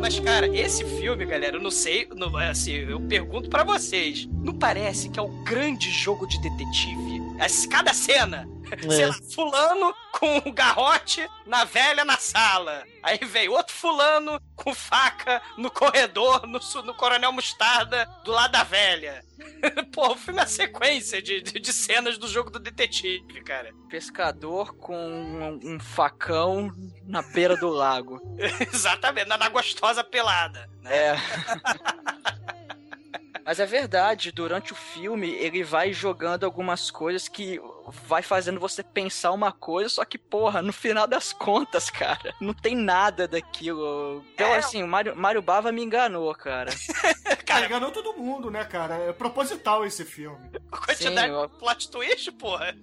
[0.00, 4.54] Mas, cara, esse filme, galera, eu não sei, não- assim, eu pergunto pra vocês, não
[4.54, 7.20] parece que é um grande jogo de detetive?
[7.38, 8.48] As- Cada cena,
[8.90, 12.84] sei lá, fulano com o garrote na velha na sala.
[13.02, 18.64] Aí vem outro fulano com faca no corredor, no, no Coronel Mostarda, do lado da
[18.64, 19.24] velha.
[19.92, 23.72] Pô, o filme é uma sequência de, de, de cenas do jogo do detetive, cara.
[23.88, 26.72] Pescador com um, um facão
[27.04, 28.20] na beira do lago.
[28.72, 30.68] Exatamente, na, na gostosa pelada.
[30.84, 31.14] É.
[33.48, 37.58] Mas é verdade, durante o filme ele vai jogando algumas coisas que
[38.06, 42.52] vai fazendo você pensar uma coisa, só que, porra, no final das contas, cara, não
[42.52, 44.22] tem nada daquilo.
[44.34, 44.58] Então, É.
[44.58, 46.70] assim, o Mario, Mario Bava me enganou, cara.
[47.48, 48.96] Cara, enganou todo mundo, né, cara?
[48.96, 50.50] É proposital esse filme.
[50.70, 52.76] A quantidade Sim, de plot twist, porra.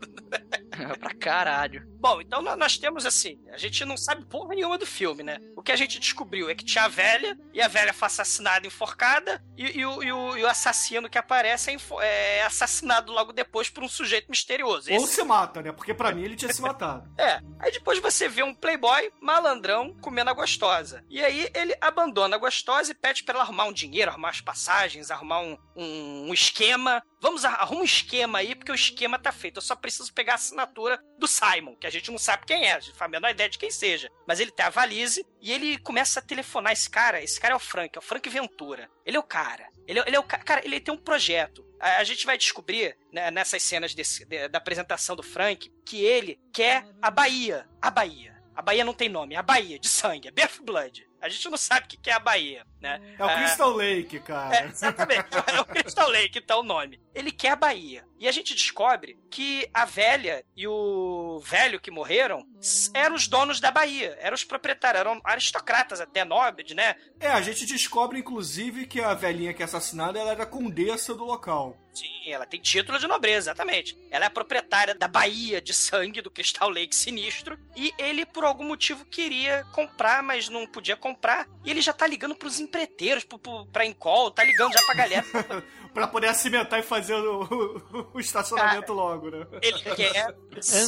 [0.99, 1.83] pra caralho.
[1.99, 5.39] Bom, então nó- nós temos assim, a gente não sabe porra nenhuma do filme, né?
[5.55, 8.67] O que a gente descobriu é que tinha a velha, e a velha foi assassinada,
[8.67, 11.71] enforcada, e, e o, e o- e o assassino que aparece
[12.01, 14.89] é, é assassinado logo depois por um sujeito misterioso.
[14.91, 15.71] Ou Esse- se mata, né?
[15.71, 17.09] Porque pra mim ele tinha se matado.
[17.17, 21.03] É, aí depois você vê um playboy malandrão comendo a gostosa.
[21.09, 24.41] E aí ele abandona a gostosa e pede pra ela arrumar um dinheiro, arrumar as
[24.41, 27.01] passagens, arrumar um, um, um esquema.
[27.25, 29.57] Vamos, ar- arruma um esquema aí, porque o esquema tá feito.
[29.57, 32.73] Eu só preciso pegar a assinatura do Simon, que a gente não sabe quem é,
[32.73, 34.11] a gente faz a menor ideia de quem seja.
[34.27, 37.23] Mas ele tem a valise e ele começa a telefonar esse cara.
[37.23, 38.87] Esse cara é o Frank, é o Frank Ventura.
[39.03, 39.67] Ele é o cara.
[39.87, 41.65] Ele, é- ele é o ca- cara, ele tem um projeto.
[41.79, 46.03] A, a gente vai descobrir né, nessas cenas desse- de- da apresentação do Frank que
[46.05, 47.67] ele quer a Bahia.
[47.81, 48.35] A Bahia.
[48.55, 51.05] A Bahia não tem nome, é a Bahia, de sangue, é Birth Blood.
[51.25, 53.01] A gente não sabe o que é a Bahia, né?
[53.17, 54.55] É o Ah, Crystal Lake, cara.
[54.55, 55.25] é, exatamente.
[55.55, 57.01] É o Crystal Lake, tá o nome.
[57.15, 58.05] Ele quer a Bahia.
[58.19, 62.45] E a gente descobre que a velha e o velho que morreram
[62.93, 64.15] eram os donos da Bahia.
[64.19, 66.95] Eram os proprietários, eram aristocratas até, nobres, né?
[67.19, 71.23] É, a gente descobre, inclusive, que a velhinha que é assassinada ela era condessa do
[71.25, 71.75] local.
[71.95, 73.97] Sim, ela tem título de nobreza, exatamente.
[74.11, 77.57] Ela é a proprietária da Bahia de sangue do Crystal Lake Sinistro.
[77.73, 81.47] E ele, por algum motivo, queria comprar, mas não podia comprar.
[81.63, 84.95] E ele já tá ligando pros empreiteiros, pro, pro, pra Encol, tá ligando já pra
[84.95, 85.25] galera.
[85.95, 89.47] Pra poder acimentar e fazer o, o- o estacionamento logo, né?
[89.61, 90.35] Ele quer.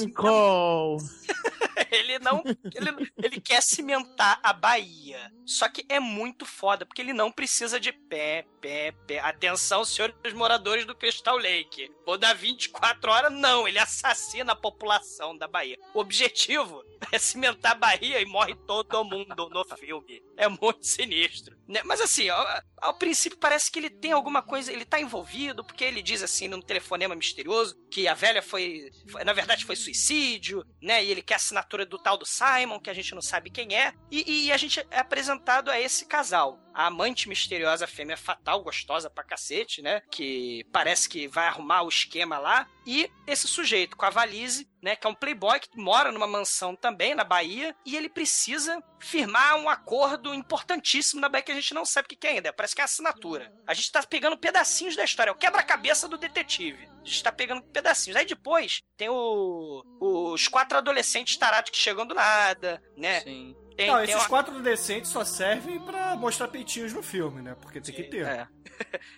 [0.01, 0.97] Ancol!
[1.91, 2.43] ele não.
[2.75, 5.31] Ele, ele quer cimentar a Bahia.
[5.45, 9.19] Só que é muito foda, porque ele não precisa de pé, pé, pé.
[9.19, 11.89] Atenção, senhores moradores do Crystal Lake.
[12.05, 13.67] Vou dar 24 horas, não.
[13.67, 15.77] Ele assassina a população da Bahia.
[15.93, 20.21] O objetivo é cimentar a Bahia e morre todo mundo no filme.
[20.35, 21.56] É muito sinistro.
[21.67, 21.81] Né?
[21.85, 22.45] Mas assim, ao,
[22.81, 26.47] ao princípio parece que ele tem alguma coisa, ele tá envolvido, porque ele diz assim
[26.47, 31.03] num telefonema misterioso que a velha foi, foi- na verdade foi suicídio, né?
[31.03, 33.75] E ele quer a assinatura do tal do Simon, que a gente não sabe quem
[33.75, 33.93] é.
[34.11, 36.59] E, e a gente é apresentado a esse casal.
[36.77, 40.03] A amante misteriosa, fêmea fatal, gostosa pra cacete, né?
[40.11, 42.69] Que parece que vai arrumar o esquema lá.
[42.85, 44.95] E esse sujeito com a valise, né?
[44.95, 47.75] Que é um playboy que mora numa mansão também na Bahia.
[47.83, 52.15] E ele precisa firmar um acordo importantíssimo na Bahia que a gente não sabe o
[52.15, 52.53] que é ainda.
[52.53, 53.51] Parece que é assinatura.
[53.65, 55.31] A gente tá pegando pedacinhos da história.
[55.31, 56.87] É o quebra-cabeça do detetive.
[57.01, 58.15] A gente tá pegando pedacinhos.
[58.15, 63.21] Aí depois tem o, os quatro adolescentes tarados que chegam do nada, né?
[63.21, 63.55] Sim.
[63.77, 67.55] Tem, não, tem esses uma- quatro adolescentes só servem pra mostrar peitinhos no filme, né?
[67.61, 68.25] Porque tem que ter.
[68.25, 68.47] É.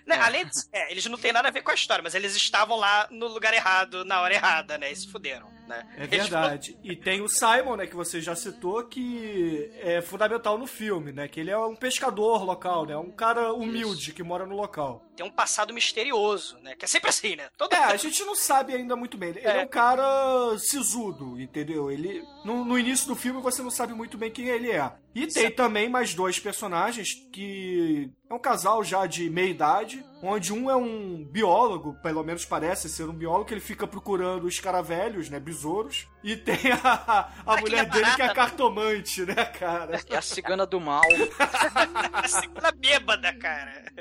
[0.08, 2.34] Né, Além de, é, eles não têm nada a ver com a história, mas eles
[2.34, 4.90] estavam lá no lugar errado, na hora errada, né?
[4.90, 5.86] E se fuderam, né?
[5.98, 6.80] É Eles verdade.
[6.82, 11.28] E tem o Simon, né, que você já citou, que é fundamental no filme, né?
[11.28, 12.96] Que ele é um pescador local, né?
[12.96, 15.06] Um cara humilde que mora no local.
[15.20, 16.76] Tem um passado misterioso, né?
[16.78, 17.50] Que é sempre assim, né?
[17.58, 19.32] Todo É, a gente não sabe ainda muito bem.
[19.32, 19.64] Ele é, É.
[19.66, 21.92] um cara sisudo, entendeu?
[21.92, 24.90] Ele no, no início do filme você não sabe muito bem quem ele é.
[25.14, 30.54] E tem também mais dois personagens que é um casal já de meia idade, onde
[30.54, 34.60] um é um biólogo, pelo menos parece ser um biólogo, que ele fica procurando os
[34.60, 39.46] caravelhos, né, besouros, e tem a, a mulher que é dele que é cartomante, né,
[39.46, 40.00] cara?
[40.08, 41.02] É a cigana do mal.
[42.14, 43.92] a segunda bêbada, cara.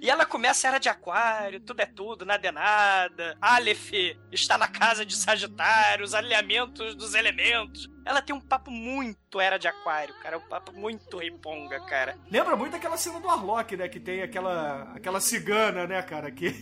[0.00, 3.36] E ela começa a era de aquário, tudo é tudo, nada é nada.
[3.40, 3.92] Aleph
[4.30, 7.92] está na casa de Sagitário, os alinhamentos dos elementos.
[8.04, 10.38] Ela tem um papo muito era de aquário, cara.
[10.38, 12.16] Um papo muito riponga, cara.
[12.30, 16.54] Lembra muito aquela cena do Arlok, né, que tem aquela aquela cigana, né, cara, que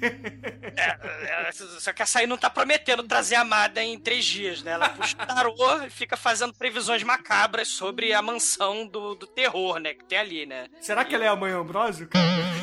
[0.76, 4.62] É, é, só que essa aí não tá prometendo trazer a amada em três dias,
[4.62, 4.72] né?
[4.72, 9.78] Ela puxa o tarô e fica fazendo previsões macabras sobre a mansão do, do terror,
[9.78, 9.94] né?
[9.94, 10.68] Que tem ali, né?
[10.80, 12.61] Será que ela é a mãe Ambrósio, cara?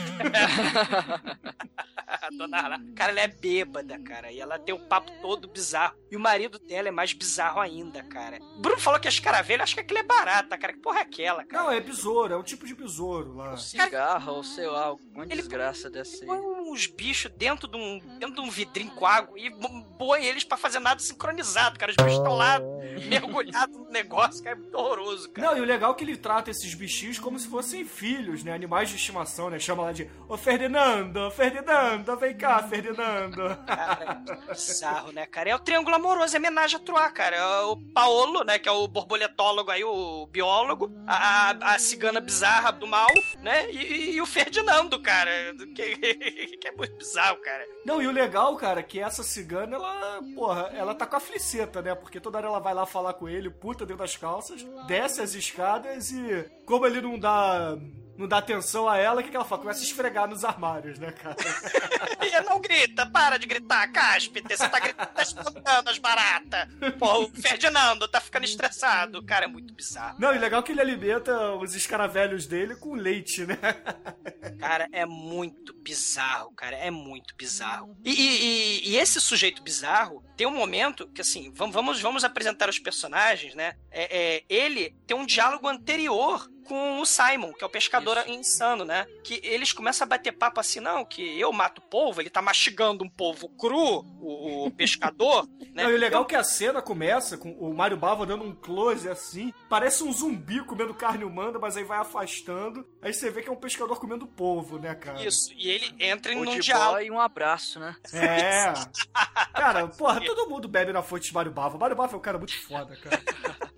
[2.08, 2.82] A dona Arla.
[2.96, 4.32] Cara, ela é bêbada, cara.
[4.32, 5.96] E ela tem um papo todo bizarro.
[6.12, 8.40] E o marido dela é mais bizarro ainda, cara.
[8.60, 10.74] Bruno falou que é escaravelho, acho que aquilo é barata, cara.
[10.74, 11.64] Que porra é aquela, cara?
[11.64, 13.56] Não, é besouro, é um tipo de besouro lá.
[13.58, 16.28] Cigarro, ou sei lá, alguma desgraça dessa aí.
[16.28, 19.52] Põe uns bichos dentro de um, dentro de um vidrinho com água e
[19.98, 21.92] põe eles pra fazer nada sincronizado, cara.
[21.92, 22.60] Os bichos estão lá
[23.08, 24.56] mergulhados no negócio, cara.
[24.56, 25.50] É muito horroroso, cara.
[25.50, 28.54] Não, e o legal é que ele trata esses bichinhos como se fossem filhos, né?
[28.54, 29.60] Animais de estimação, né?
[29.60, 33.42] Chama lá de Ô Ferdinando, Ferdinando, vem cá, Ferdinando.
[33.66, 35.50] Cara, é bizarro, né, cara?
[35.50, 37.36] É o triângulo amoroso, é homenagem a Troá, cara.
[37.36, 42.72] É o Paolo, né, que é o borboletólogo aí, o biólogo, a, a- cigana bizarra
[42.72, 43.08] do mal,
[43.42, 45.32] né, e, e o Ferdinando, cara,
[45.76, 45.96] que,
[46.62, 47.66] que é muito bizarro, cara.
[47.84, 51.20] Não, e o legal, cara, é que essa cigana, ela, porra, ela tá com a
[51.20, 51.96] fliceta, né?
[51.96, 55.34] Porque toda hora ela vai lá falar com ele, puta dentro das calças, desce as
[55.34, 57.76] escadas e, como ele não dá.
[58.20, 59.62] Não dá atenção a ela, o que, que ela faz?
[59.62, 61.38] Começa a esfregar nos armários, né, cara?
[62.22, 66.68] E não grita, para de gritar, cáspite, você tá gritando, tá espantando as baratas.
[67.00, 70.18] Pô, o Ferdinando tá ficando estressado, cara, é muito bizarro.
[70.20, 73.58] Não, e legal que ele alimenta os escaravelhos dele com leite, né?
[74.60, 76.76] Cara, é muito bizarro, cara.
[76.76, 77.96] É muito bizarro.
[78.04, 82.68] E, e- e- esse sujeito bizarro tem um momento que, assim, vamos, vamos, vamos apresentar
[82.70, 83.76] os personagens, né?
[83.90, 88.86] É, é, ele tem um diálogo anterior com o Simon, que é o pescador insano,
[88.86, 89.08] né?
[89.24, 93.04] Que eles começam a bater papo assim, não, que eu mato polvo, ele tá mastigando
[93.04, 95.84] um polvo cru, o, o pescador, né?
[95.84, 98.54] Não, e o legal é que a cena começa com o Mário Bava dando um
[98.54, 103.42] close assim, parece um zumbi comendo carne humana, mas aí vai afastando, aí você vê
[103.42, 105.24] que é um pescador comendo polvo, né, cara?
[105.26, 107.02] Isso, e ele entra num de diálogo.
[107.02, 107.96] e um abraço, né?
[108.14, 108.74] É.
[109.54, 111.78] Cara, porra, todo mundo bebe na fonte de Mário Bava.
[111.78, 113.22] Mário Bava é um cara muito foda, cara.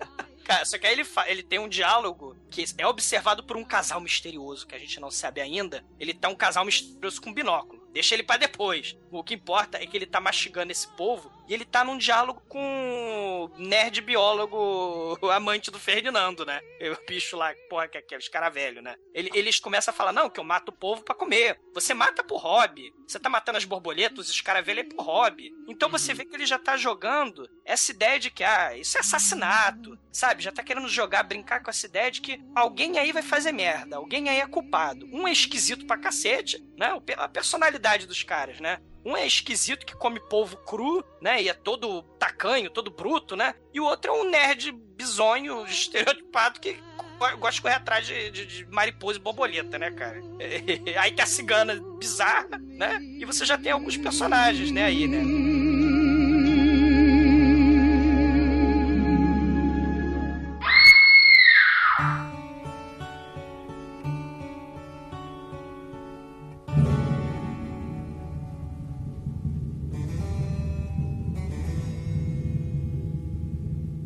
[0.51, 4.01] Cara, só que aí ele, ele tem um diálogo que é observado por um casal
[4.01, 5.81] misterioso, que a gente não sabe ainda.
[5.97, 7.87] Ele tá um casal misterioso com binóculo.
[7.93, 8.97] Deixa ele pra depois.
[9.11, 12.41] O que importa é que ele tá mastigando esse povo e ele tá num diálogo
[12.47, 16.61] com o nerd biólogo o amante do Ferdinando, né?
[16.81, 18.95] O bicho lá, porra, que é aqueles cara velho, né?
[19.13, 21.59] Ele- eles começam a falar: não, que eu mato o povo pra comer.
[21.73, 22.93] Você mata por hobby.
[23.07, 25.51] Você tá matando as borboletas, os escaravelhos é por hobby.
[25.67, 29.01] Então você vê que ele já tá jogando essa ideia de que, ah, isso é
[29.01, 30.41] assassinato, sabe?
[30.43, 33.97] Já tá querendo jogar, brincar com essa ideia de que alguém aí vai fazer merda,
[33.97, 35.05] alguém aí é culpado.
[35.11, 36.91] Um é esquisito pra cacete, né?
[37.17, 38.79] A personalidade dos caras, né?
[39.03, 41.41] Um é esquisito que come polvo cru, né?
[41.41, 43.55] E é todo tacanho, todo bruto, né?
[43.73, 46.73] E o outro é um nerd bizonho, estereotipado que
[47.17, 50.21] go- gosta de correr atrás de, de- de mariposa e borboleta, né, cara?
[50.99, 52.99] Aí tem a cigana bizarra, né?
[53.01, 55.19] E você já tem alguns personagens, né, aí, né?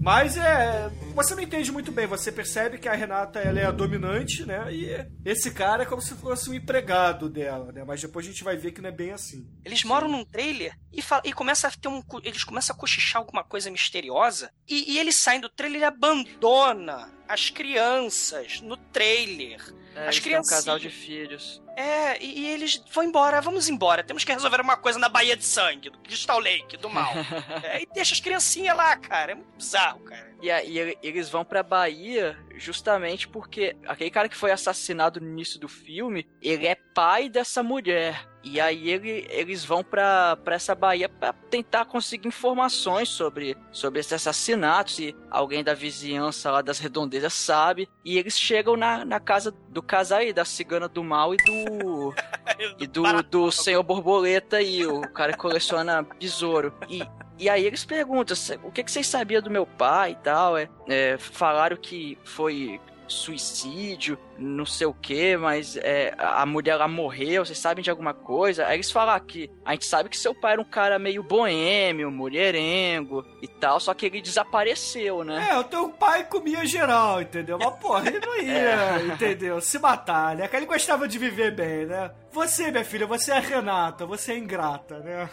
[0.05, 0.91] Mas é.
[1.15, 4.71] você não entende muito bem, você percebe que a Renata ela é a dominante, né?
[4.71, 4.87] E
[5.27, 7.83] esse cara é como se fosse um empregado dela, né?
[7.83, 9.49] Mas depois a gente vai ver que não é bem assim.
[9.65, 12.03] Eles moram num trailer e, fala, e começa a ter um.
[12.23, 14.51] Eles começam a cochichar alguma coisa misteriosa.
[14.67, 19.59] E, e eles saem do trailer e abandona as crianças no trailer.
[19.95, 21.61] É, as têm um casal de filhos.
[21.75, 24.03] É, e, e eles vão embora, vamos embora.
[24.03, 27.13] Temos que resolver uma coisa na Baía de Sangue, do Crystal Lake, do mal.
[27.63, 29.31] É, e deixa as criancinhas lá, cara.
[29.31, 30.34] É muito bizarro, cara.
[30.45, 35.27] E aí ele- eles vão pra Bahia justamente porque aquele cara que foi assassinado no
[35.27, 38.27] início do filme, ele é pai dessa mulher.
[38.43, 44.01] E aí ele- eles vão pra, pra essa Bahia pra tentar conseguir informações sobre, sobre
[44.01, 47.89] esse assassinato, se alguém da vizinhança lá das redondezas sabe.
[48.05, 52.13] E eles chegam na, na casa do casal aí, da cigana do mal e do.
[52.79, 56.71] e do, do senhor borboleta aí, o cara que coleciona besouro.
[56.87, 57.01] E,
[57.37, 60.57] e aí eles perguntam, "Cê- o que, que vocês sabiam do meu pai e tal?
[60.57, 66.87] É, é, falaram que foi suicídio, não sei o que, mas é, a mulher lá
[66.87, 68.65] morreu, vocês sabem de alguma coisa?
[68.67, 72.11] Aí eles falam que a gente sabe que seu pai era um cara meio boêmio,
[72.11, 75.47] mulherengo e tal, só que ele desapareceu, né?
[75.51, 77.57] É, o teu pai comia geral, entendeu?
[77.59, 79.59] Mas, porra, ele não ia, entendeu?
[79.61, 80.47] Se matar, né?
[80.47, 82.11] Que ele gostava de viver bem, né?
[82.31, 85.29] Você, minha filha, você é a Renata, você é ingrata, né?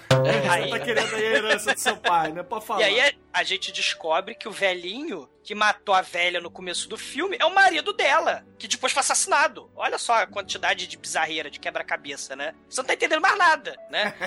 [0.48, 2.42] Aí- Você tá querendo aí a herança do seu pai, né?
[2.44, 2.80] Pode falar.
[2.80, 6.88] E aí a, a gente descobre que o velhinho que matou a velha no começo
[6.88, 9.70] do filme é o marido dela, que depois foi assassinado.
[9.74, 12.54] Olha só a quantidade de bizarreira, de quebra-cabeça, né?
[12.68, 14.12] Você não tá entendendo mais nada, né?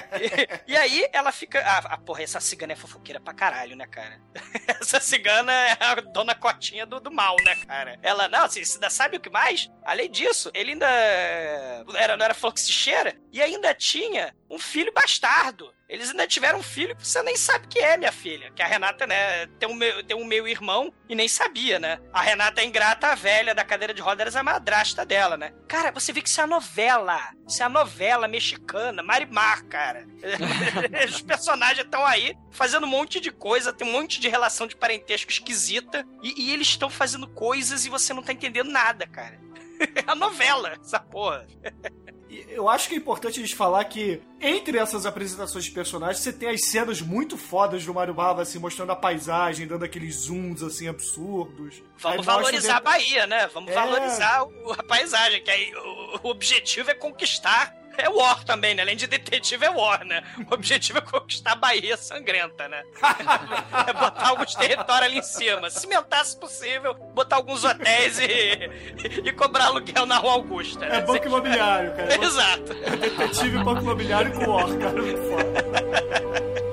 [0.68, 1.60] E, e aí ela fica.
[1.60, 4.20] Ah, ah, porra, essa cigana é fofoqueira pra caralho, né, cara?
[4.80, 8.00] essa cigana é a dona Cotinha do, do mal, né, cara?
[8.02, 9.70] Ela, não, você ainda sabe o que mais?
[9.84, 10.88] Além disso, ele ainda
[11.96, 15.74] era, não era fluxicheira e ainda tinha um filho bastardo.
[15.88, 18.52] Eles ainda tiveram um filho que você nem sabe que é, minha filha.
[18.52, 22.00] Que a Renata, né, tem um, meu, tem um meio irmão e nem sabia, né?
[22.12, 25.54] A Renata é ingrata, a velha da cadeira de rodas é a madrasta dela, né?
[25.68, 27.20] Cara, você vê que isso é a novela.
[27.48, 30.08] Isso é a novela mexicana, Marimar, cara.
[31.08, 34.76] Os personagens estão aí fazendo um monte de coisa, tem um monte de relação de
[34.76, 36.04] parentesco esquisita.
[36.24, 39.40] E, e eles estão fazendo coisas e você não tá entendendo nada, cara.
[39.78, 41.46] É a novela, essa porra.
[42.50, 46.34] Eu acho que é importante a gente falar que entre essas apresentações de personagens, você
[46.34, 50.62] tem as cenas muito fodas do Mario Bava, assim, mostrando a paisagem, dando aqueles zooms,
[50.64, 51.76] assim, absurdos.
[51.76, 53.48] Aí Vamos mostra valorizar a Bahia, né?
[53.54, 53.74] Vamos É.
[53.76, 57.74] valorizar o- a paisagem, que aí o, o objetivo é conquistar.
[57.98, 58.82] É War também, né?
[58.82, 60.24] Além de detetive, é War, né?
[60.50, 62.84] O objetivo é conquistar a Bahia sangrenta, né?
[63.88, 65.70] é botar alguns territórios ali em cima.
[65.70, 68.70] Cimentar, se possível, botar alguns hotéis e,
[69.24, 70.86] e cobrar aluguel na Rua Augusta.
[70.86, 70.98] né?
[70.98, 72.16] É banco imobiliário, cara.
[72.24, 72.74] Exato.
[72.74, 75.02] Detetive banco imobiliário com War, cara.
[75.02, 76.66] Muito foda.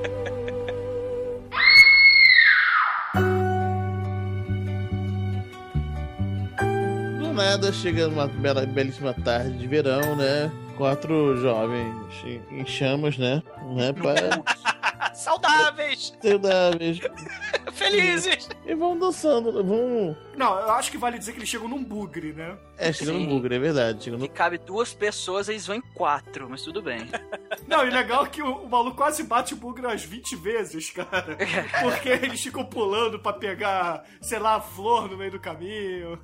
[7.35, 10.51] Nada chega uma bela, belíssima tarde de verão, né?
[10.77, 11.95] Quatro jovens
[12.25, 13.43] em- chamas, né?
[13.75, 13.93] né?
[13.93, 14.43] Para
[15.15, 16.99] Saudáveis, saudáveis.
[17.73, 18.49] felizes.
[18.67, 20.17] E vão dançando, vão.
[20.37, 22.57] Não, eu acho que vale dizer que eles chegam num bugre, né?
[22.79, 23.27] É, chega no Sim.
[23.29, 24.05] bugre, é verdade.
[24.05, 24.27] Chega no...
[24.27, 27.01] Que cabe duas pessoas, eles vão em quatro, mas tudo bem.
[27.69, 31.37] Não, e legal que o, o maluco quase bate o bugre umas 20 vezes, cara.
[31.83, 36.19] Porque eles ficam pulando pra pegar, sei lá, flor no meio do caminho.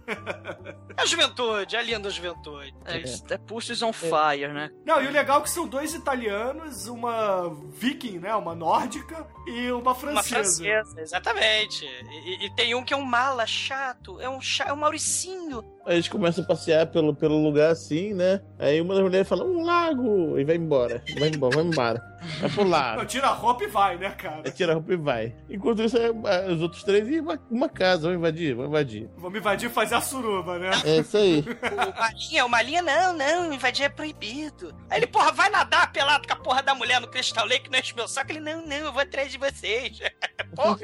[0.97, 2.75] A juventude, a linda juventude.
[2.85, 4.71] É, é Pulses on Fire, né?
[4.85, 8.35] Não, e o legal é que são dois italianos, uma viking, né?
[8.35, 10.63] Uma nórdica e uma Uma francesa.
[10.65, 11.85] francesa, exatamente.
[11.85, 14.77] E, e- e tem um que é um mala chato, é um, cha, é um
[14.77, 15.65] Mauricinho.
[15.87, 18.43] Aí eles começam a passear pelo, pelo lugar assim, né?
[18.59, 20.39] Aí uma das mulheres fala, um lago!
[20.39, 21.03] E vai embora.
[21.19, 22.19] Vai embora, vai embora.
[22.41, 23.07] Vai pro Não, lago.
[23.07, 24.43] tira a roupa e vai, né, cara?
[24.45, 25.35] Aí tira a roupa e vai.
[25.49, 29.09] Enquanto isso, é, é, os outros três e uma, uma casa, vão invadir, vão invadir.
[29.17, 30.71] Vamos invadir e fazer a suruba, né?
[30.85, 31.45] É isso aí.
[31.89, 34.75] O Malinha, o Malinha, não, não, invadir é proibido.
[34.91, 37.79] Aí ele, porra, vai nadar pelado com a porra da mulher no Crystal Lake, não
[37.79, 38.33] enche meu saco.
[38.33, 39.99] Ele, não, não, eu vou atrás de vocês.
[40.55, 40.79] porra,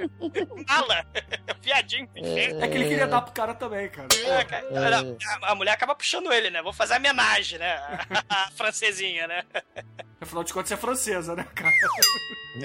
[0.68, 1.04] mala.
[1.60, 2.62] Viadinho, pequeno.
[2.62, 4.08] É que ele queria dar pro cara também, cara.
[4.26, 5.16] É, cara.
[5.42, 6.62] A, a mulher acaba puxando ele, né?
[6.62, 7.76] Vou fazer a homenagem, né?
[8.28, 9.42] A, francesinha, né?
[10.20, 11.72] Afinal de contas, é francesa, né, cara?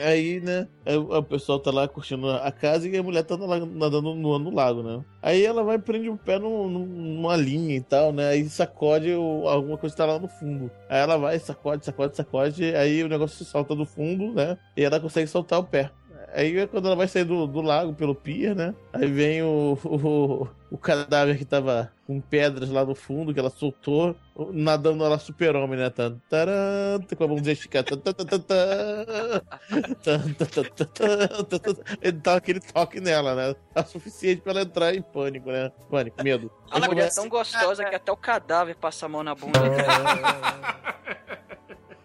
[0.06, 0.68] Aí, né,
[1.10, 4.54] o pessoal tá lá curtindo a casa e a mulher tá lá nadando no, no
[4.54, 5.04] lago, né?
[5.22, 8.30] Aí ela vai e prende o pé num- numa linha e tal, né?
[8.30, 10.70] Aí sacode o- alguma coisa que tá lá no fundo.
[10.88, 14.58] Aí ela vai, sacode, sacode, sacode, aí o negócio se solta do fundo, né?
[14.78, 15.90] E ela consegue soltar o pé.
[16.34, 18.74] Aí é quando ela vai sair do, do lago pelo pier, né?
[18.94, 23.50] Aí vem o, o, o cadáver que tava com pedras lá no fundo, que ela
[23.50, 24.16] soltou,
[24.52, 25.90] nadando ela super-homem, né?
[25.90, 27.96] Tan, taran, com a mãozinha esticada.
[27.98, 28.64] Tan, tan, tan, tan,
[32.02, 33.56] Ele dá aquele toque nela, né?
[33.76, 35.72] É suficiente pra ela entrar em pânico, né?
[35.90, 36.52] Pânico, medo.
[36.72, 39.60] Ela é tão gostosa que até o cadáver passa a mão na bunda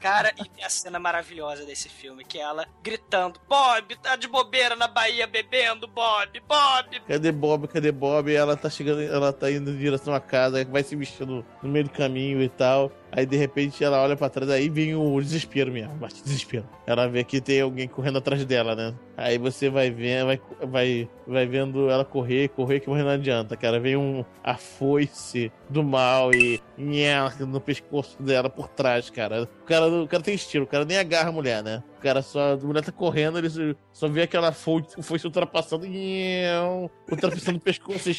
[0.05, 0.35] cara.
[0.39, 4.77] E tem a cena maravilhosa desse filme, que é ela gritando: Bob, tá de bobeira
[4.77, 7.01] na Bahia bebendo, Bob, Bob.
[7.09, 7.69] Cadê Bob?
[7.69, 8.31] Cadê Bob?
[8.31, 11.85] Ela tá chegando, ela tá indo em direção à casa, vai se vestindo no meio
[11.85, 12.93] do caminho e tal.
[13.17, 16.65] Aí de repente ela olha pra trás, aí vem o desespero mesmo, bate desespero.
[16.85, 18.93] Ela vê que tem alguém correndo atrás dela, né?
[19.17, 23.79] Aí você vai vendo, vai, vai, vai vendo ela correr, correr que não adianta, cara.
[23.79, 26.61] Vem um a foice do mal e,
[27.01, 29.45] ela no pescoço dela por trás, cara.
[29.45, 31.85] O cara, o cara tem estilo, o cara nem agarra a mulher, né?
[32.05, 33.49] Cara só, a mulher tá correndo, ele
[33.91, 35.87] só- vê aquela foice, foice ultrapassando,
[37.11, 38.15] ultrapassando o pescoço e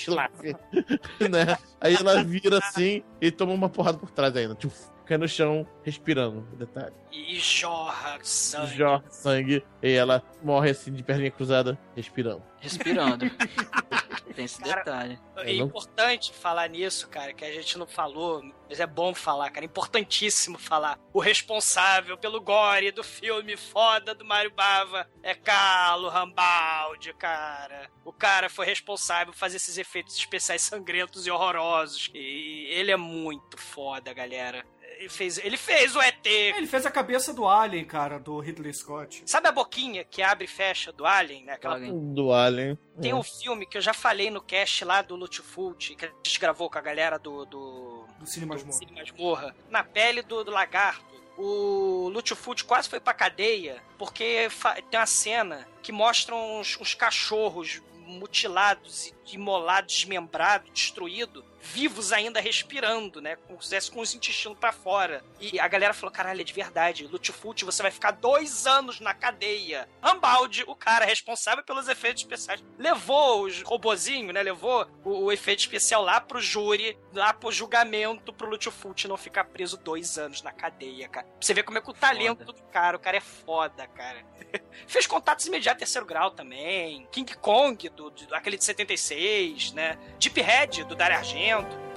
[1.30, 1.56] né?
[1.80, 4.74] Aí ela vira assim e toma uma porrada por trás ainda, tipo,
[5.06, 6.94] cai no chão, respirando, detalhe.
[7.12, 8.76] E jorra sangue.
[8.76, 12.44] Jorra sangue e ela morre assim de perninha cruzada, respirando.
[12.60, 13.26] Respirando.
[14.36, 15.20] Tem esse Cara, detalhe.
[15.38, 19.50] É não- importante falar nisso, cara, que a gente não falou, mas é bom falar,
[19.50, 19.66] cara.
[19.66, 21.00] É importantíssimo falar.
[21.14, 27.90] O responsável pelo gore do filme foda do Mario Bava é Carlo Rambaldi, cara.
[28.04, 32.10] O cara foi responsável por fazer esses efeitos especiais sangrentos e horrorosos.
[32.14, 34.66] E ele é muito foda, galera.
[34.98, 36.26] Ele fez, ele fez o ET.
[36.26, 39.24] Ele fez a cabeça do Alien, cara, do Ridley Scott.
[39.26, 41.54] Sabe a boquinha que abre e fecha do Alien, né?
[41.54, 42.78] Aquela Do Alien.
[43.02, 43.16] Tem É.
[43.16, 46.70] um filme que eu já falei no cast lá do Lutfult, que a gente gravou
[46.70, 47.46] com a galera do.
[47.46, 48.80] Do, do Cine Masmorra.
[48.94, 49.56] Masmorra.
[49.70, 51.14] Na pele do, do lagarto.
[51.38, 56.94] O Lutfult quase foi pra cadeia, porque fa- tem uma cena que mostra uns, uns
[56.94, 57.82] cachorros
[58.30, 63.36] mutilados, e imolados, desmembrados, destruídos, vivos ainda respirando, né?
[63.36, 65.24] Com, com os intestinos pra fora.
[65.40, 67.08] E a galera falou: caralho, é de verdade.
[67.08, 69.90] Lutfult, você vai ficar dois anos na cadeia.
[70.02, 74.42] Rambaldi, o cara responsável pelos efeitos especiais, levou os robozinhos, né?
[74.44, 79.46] Levou o, o efeito especial lá pro júri, lá pro julgamento, pro Lutfult não ficar
[79.46, 81.26] preso dois anos na cadeia, cara.
[81.26, 84.24] Pra você ver como é que o talento do cara, o cara é foda, cara.
[84.88, 87.08] Fez contatos imediatos terceiro grau também.
[87.12, 89.98] King Kong, do, do- aquele de 76, né?
[90.20, 91.36] Deep Red, do Dario Argento.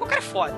[0.01, 0.57] O cara é foda.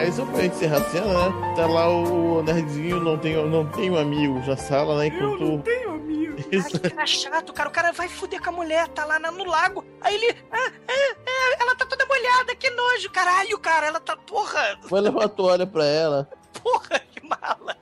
[0.00, 1.54] Aí só pra encerrar a cena, né?
[1.54, 5.08] Tá lá o nerdzinho, não tem, não tem um amigo na sala, né?
[5.08, 5.42] Enquanto.
[5.42, 6.36] Eu não tenho amigo.
[6.50, 6.68] Isso.
[6.76, 7.68] Ai, que cara chato, cara.
[7.68, 9.84] O cara vai fuder com a mulher, tá lá no lago.
[10.00, 10.38] Aí ele.
[10.50, 13.10] Ah, é, é, ela tá toda molhada, que nojo.
[13.10, 14.16] Caralho, cara, ela tá.
[14.16, 16.28] Porra, Vai levar a toalha pra ela.
[16.62, 17.76] porra, que mala.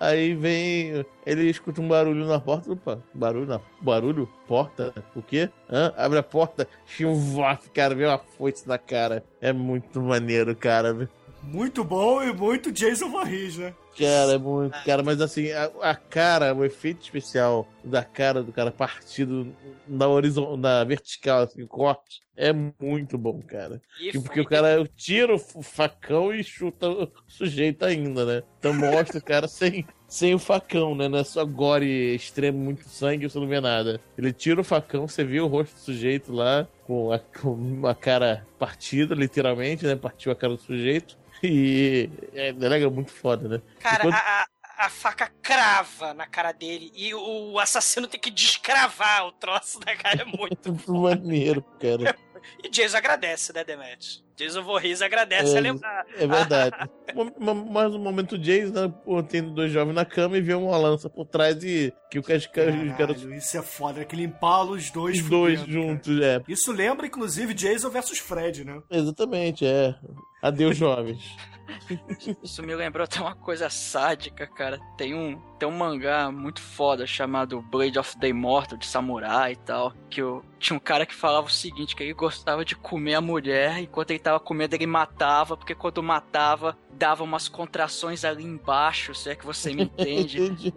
[0.00, 1.04] Aí vem.
[1.26, 2.72] Ele escuta um barulho na porta.
[2.72, 3.60] Opa, barulho na.
[3.80, 4.28] Barulho?
[4.46, 4.94] Porta?
[5.14, 5.50] O quê?
[5.70, 5.92] Hã?
[5.96, 6.68] Abre a porta.
[6.86, 9.24] Chuvaf, cara, vem uma foice na cara.
[9.40, 11.08] É muito maneiro, cara.
[11.42, 13.74] Muito bom e muito Jason Voorhees, né?
[13.98, 18.52] Cara, é muito, cara, mas assim, a, a cara, o efeito especial da cara do
[18.52, 19.52] cara partido
[19.88, 23.82] na horizontal, na vertical, assim, corte, é muito bom, cara.
[24.00, 28.42] E E porque o cara tira o facão e chuta o sujeito ainda, né?
[28.60, 31.08] Então mostra o cara sem, sem o facão, né?
[31.08, 34.00] Não é só gore extremo, muito sangue, você não vê nada.
[34.16, 37.94] Ele tira o facão, você vê o rosto do sujeito lá, com a, com a
[37.94, 39.96] cara partida, literalmente, né?
[39.96, 41.18] Partiu a cara do sujeito.
[41.42, 43.62] E é, é muito foda, né?
[43.80, 44.46] Cara, Enquanto- a,
[44.86, 49.94] a- faca crava na cara dele e o assassino tem que descravar o troço da
[49.96, 50.22] cara.
[50.22, 50.70] É muito.
[50.72, 52.16] Muito maneiro, cara.
[52.64, 54.24] E Jason agradece, né, Demet?
[54.38, 56.06] Jason Voorhees agradece É, a lembrar.
[56.16, 56.76] É verdade.
[57.70, 61.10] Mas no momento Jason, né, pô, tem dois jovens na cama e vê uma lança
[61.10, 62.74] por trás e que o cara, os caras.
[62.96, 65.88] Caralho, isso é foda, que ele empala os dois Os dois fudendo, cara.
[65.88, 66.40] juntos, é.
[66.48, 68.80] Isso lembra, inclusive, Jason versus Fred, né?
[68.90, 69.94] Exatamente, é.
[70.40, 71.36] Adeus, jovens.
[72.42, 74.78] Isso me lembrou até uma coisa sádica, cara.
[74.96, 79.56] Tem um, tem um mangá muito foda chamado Blade of the Immortal, de samurai e
[79.56, 79.92] tal.
[80.08, 83.20] Que eu, tinha um cara que falava o seguinte: que ele gostava de comer a
[83.20, 89.14] mulher, enquanto ele tava comendo, ele matava, porque quando matava, dava umas contrações ali embaixo,
[89.14, 90.42] se é que você me entende.
[90.42, 90.74] Entendi.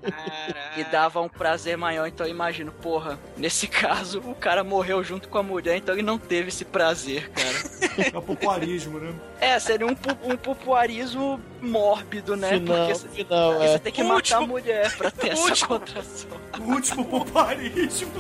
[0.78, 2.08] e dava um prazer maior.
[2.08, 6.02] Então eu imagino, porra, nesse caso, o cara morreu junto com a mulher, então ele
[6.04, 8.12] não teve esse prazer, cara.
[8.14, 9.14] É o popularismo, né?
[9.40, 12.50] É, seria um, pu- um popuarismo mórbido, né?
[12.60, 13.72] Final, Porque final, porque é.
[13.72, 16.30] você tem que matar Último- a mulher pra ter essa último- contração.
[16.60, 18.12] O último popularismo.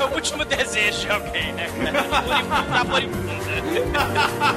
[0.00, 1.66] É o último desejo de alguém, né?
[1.84, 2.02] cara?
[3.92, 4.47] Tá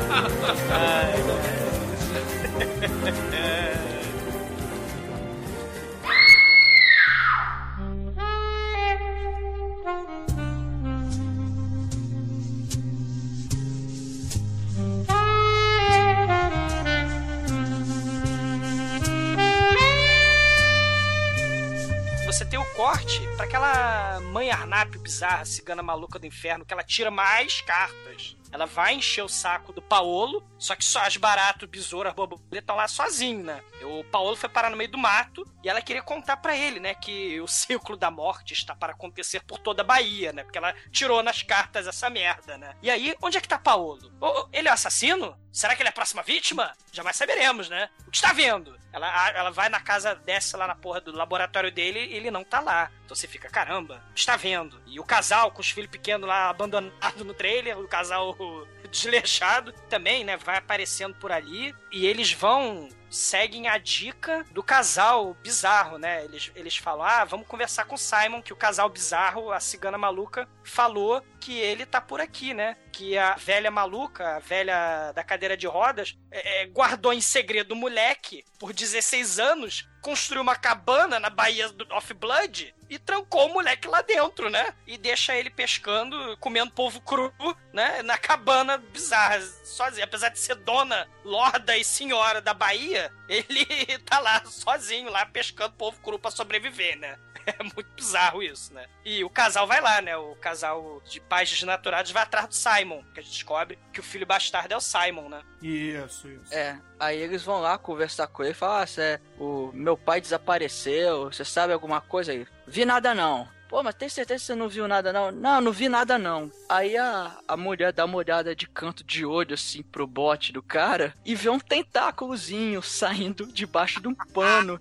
[22.25, 26.83] Você tem o corte pra aquela mãe Arnap bizarra, cigana maluca do inferno, que ela
[26.83, 28.37] tira mais cartas.
[28.51, 32.15] Ela vai encher o saco do Paolo, só que só as baratas, o besouro, as
[32.15, 33.61] borboletas estão lá sozinho, né?
[33.81, 36.93] O Paolo foi parar no meio do mato e ela queria contar pra ele, né,
[36.93, 40.43] que o ciclo da morte está para acontecer por toda a Bahia, né?
[40.43, 42.75] Porque ela tirou nas cartas essa merda, né?
[42.81, 44.11] E aí, onde é que tá Paolo?
[44.51, 45.37] Ele é o assassino?
[45.51, 46.73] Será que ele é a próxima vítima?
[46.91, 47.89] Jamais saberemos, né?
[48.07, 48.79] O que está vendo?
[48.91, 52.43] Ela, ela vai na casa, desce lá na porra do laboratório dele e ele não
[52.43, 52.91] tá lá.
[53.05, 54.81] Então você fica, caramba, está vendo?
[54.85, 58.35] E o casal com os filhos pequenos lá abandonados no trailer, o casal
[58.91, 60.37] desleixado também, né?
[60.37, 66.23] Vai aparecendo por ali e eles vão seguem a dica do casal bizarro, né?
[66.23, 69.97] Eles, eles falam: ah, vamos conversar com o Simon, que o casal bizarro, a cigana
[69.97, 72.77] maluca, falou que ele tá por aqui, né?
[73.01, 77.71] Que a velha maluca, a velha da cadeira de rodas, é, é, guardou em segredo
[77.71, 83.47] o moleque por 16 anos, construiu uma cabana na Baía do Off Blood e trancou
[83.47, 84.75] o moleque lá dentro, né?
[84.85, 87.33] E deixa ele pescando, comendo polvo cru,
[87.73, 88.03] né?
[88.03, 90.03] Na cabana bizarra, sozinho.
[90.03, 93.65] Apesar de ser dona, lorda e senhora da Bahia, ele
[94.05, 97.17] tá lá sozinho, lá pescando polvo cru pra sobreviver, né?
[97.59, 98.85] É muito bizarro isso, né?
[99.03, 100.15] E o casal vai lá, né?
[100.15, 104.03] O casal de pais desnaturados vai atrás do Simon, que a gente descobre que o
[104.03, 105.41] filho bastardo é o Simon, né?
[105.61, 106.53] Isso, isso.
[106.53, 110.21] É, aí eles vão lá conversar com ele e falar, ah, cê, o meu pai
[110.21, 112.47] desapareceu, você sabe alguma coisa aí?
[112.67, 113.47] Vi nada não.
[113.71, 115.31] Pô, mas tem certeza que você não viu nada não?
[115.31, 116.51] Não, não vi nada não.
[116.67, 120.61] Aí a, a mulher dá uma olhada de canto de olho assim pro bote do
[120.61, 124.77] cara e vê um tentáculozinho saindo debaixo de um pano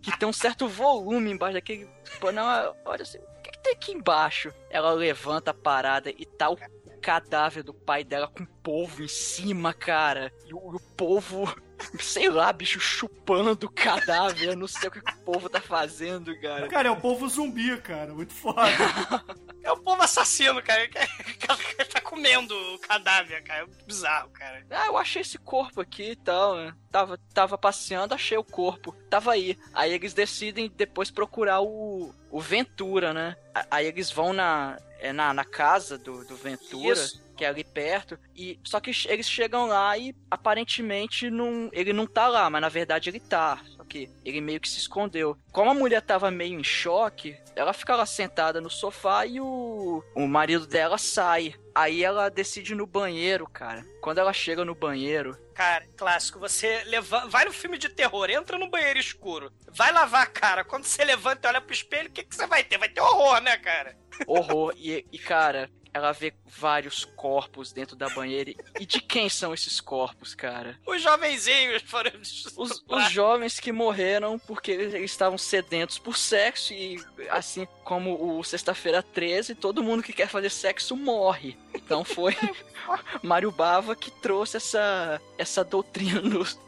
[0.00, 1.86] que tem um certo volume embaixo daquele
[2.18, 2.38] pano.
[2.38, 4.50] Ela Olha assim, o que, que tem aqui embaixo?
[4.70, 6.56] Ela levanta a parada e tá o
[7.02, 10.32] cadáver do pai dela com polvo em cima, cara.
[10.46, 11.54] E o, o polvo,
[12.00, 14.48] sei lá, bicho, chupando o cadáver.
[14.50, 16.68] Eu não sei o que, que o povo tá fazendo, cara.
[16.68, 18.12] Cara, é o povo zumbi, cara.
[18.14, 18.60] Muito foda.
[19.62, 23.60] É o povo assassino, cara, que, que tá comendo o cadáver, cara.
[23.60, 24.64] É muito bizarro, cara.
[24.70, 26.74] Ah, eu achei esse corpo aqui e tal, né?
[26.90, 28.96] Tava, tava passeando, achei o corpo.
[29.10, 29.58] Tava aí.
[29.74, 33.36] Aí eles decidem depois procurar o, o Ventura, né?
[33.54, 36.94] A- Aí eles vão na, é, na, na casa do, do Ventura.
[36.94, 37.22] Isso.
[37.40, 42.06] Que é ali perto, e só que eles chegam lá e aparentemente não, ele não
[42.06, 43.62] tá lá, mas na verdade ele tá.
[43.78, 45.34] Só que ele meio que se escondeu.
[45.50, 50.04] Como a mulher tava meio em choque, ela fica lá sentada no sofá e o,
[50.14, 51.54] o marido dela sai.
[51.74, 53.86] Aí ela decide ir no banheiro, cara.
[54.02, 58.56] Quando ela chega no banheiro, Cara, clássico, você levanta, vai no filme de terror, entra
[58.56, 62.12] no banheiro escuro, vai lavar a cara, quando você levanta e olha pro espelho, o
[62.12, 62.78] que, que você vai ter?
[62.78, 63.94] Vai ter horror, né, cara?
[64.26, 64.72] horror.
[64.76, 68.52] e, e, cara, ela vê vários corpos dentro da banheira.
[68.78, 70.78] E de quem são esses corpos, cara?
[70.86, 72.12] Os jovenzinhos foram...
[72.20, 78.44] Os, os jovens que morreram porque eles, estavam sedentos por sexo e assim como o
[78.44, 81.56] Sexta-feira 13, todo mundo que quer fazer sexo morre.
[81.74, 82.36] Então foi
[83.22, 86.58] Mário Bava que trouxe essa, essa doutrina nos,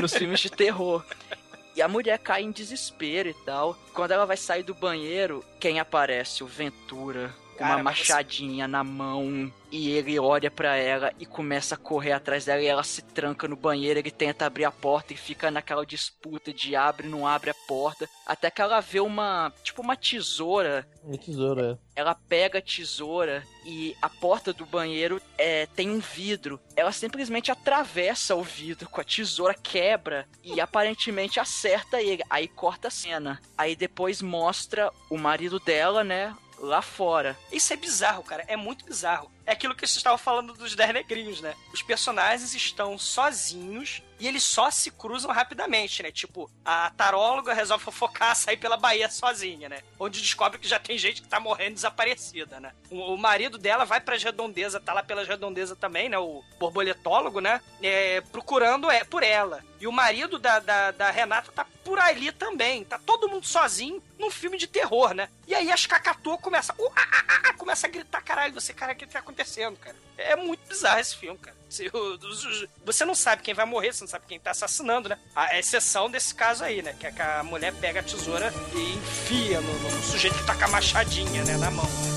[0.00, 1.04] nos filmes de terror.
[1.76, 3.76] E a mulher cai em desespero e tal.
[3.92, 6.44] Quando ela vai sair do banheiro, quem aparece?
[6.44, 7.34] O Ventura.
[7.54, 9.52] Com Cara, uma mas machadinha na mão.
[9.70, 12.60] E ele olha pra ela e começa a correr atrás dela.
[12.60, 13.98] E ela se tranca no banheiro.
[13.98, 18.08] Ele tenta abrir a porta e fica naquela disputa de abre, não abre a porta.
[18.26, 19.52] Até que ela vê uma.
[19.62, 25.66] Tipo uma tesoura É tesoura, ela pega a tesoura e a porta do banheiro é,
[25.66, 26.60] tem um vidro.
[26.76, 32.22] Ela simplesmente atravessa o vidro com a tesoura, quebra e aparentemente acerta ele.
[32.28, 33.40] Aí corta a cena.
[33.56, 36.34] Aí depois mostra o marido dela, né?
[36.64, 37.36] Lá fora.
[37.52, 38.42] Isso é bizarro, cara.
[38.48, 39.30] É muito bizarro.
[39.46, 41.54] É aquilo que vocês estavam falando dos 10 negrinhos, né?
[41.72, 46.10] Os personagens estão sozinhos e eles só se cruzam rapidamente, né?
[46.10, 49.82] Tipo, a taróloga resolve fofocar, sair pela Bahia sozinha, né?
[49.98, 52.72] Onde descobre que já tem gente que tá morrendo desaparecida, né?
[52.90, 56.18] O, o marido dela vai pras redondezas, tá lá pelas redondezas também, né?
[56.18, 57.60] O borboletólogo, né?
[57.82, 59.62] É, procurando é, por ela.
[59.80, 62.84] E o marido da, da, da Renata tá por ali também.
[62.84, 65.28] Tá todo mundo sozinho num filme de terror, né?
[65.46, 66.74] E aí as cacatuas começam.
[66.78, 69.96] Uh, ah, ah, ah, começa a gritar, caralho, você, cara, que tá acontecendo, cara?
[70.16, 71.56] É muito bizarro esse filme, cara.
[72.84, 75.18] Você não sabe quem vai morrer, você não sabe quem tá assassinando, né?
[75.34, 76.94] A exceção desse caso aí, né?
[76.98, 80.54] Que é que a mulher pega a tesoura e enfia no, no sujeito que tá
[80.54, 81.56] com a machadinha, né?
[81.56, 82.13] Na mão.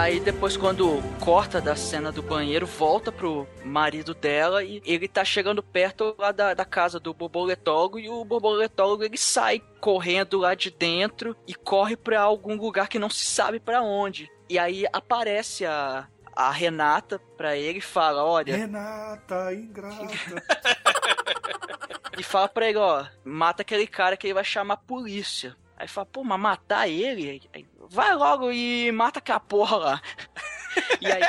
[0.00, 5.22] Aí depois, quando corta da cena do banheiro, volta pro marido dela e ele tá
[5.26, 10.54] chegando perto lá da, da casa do borboletólogo e o borboletólogo ele sai correndo lá
[10.54, 14.30] de dentro e corre pra algum lugar que não se sabe pra onde.
[14.48, 20.06] E aí aparece a, a Renata pra ele e fala: Olha, Renata, ingrata.
[22.18, 25.54] e fala pra ele, ó, mata aquele cara que ele vai chamar a polícia.
[25.80, 27.40] Aí fala, pô, mas matar ele?
[27.54, 30.02] Aí, vai logo e mata aquela porra lá.
[31.00, 31.22] e aí.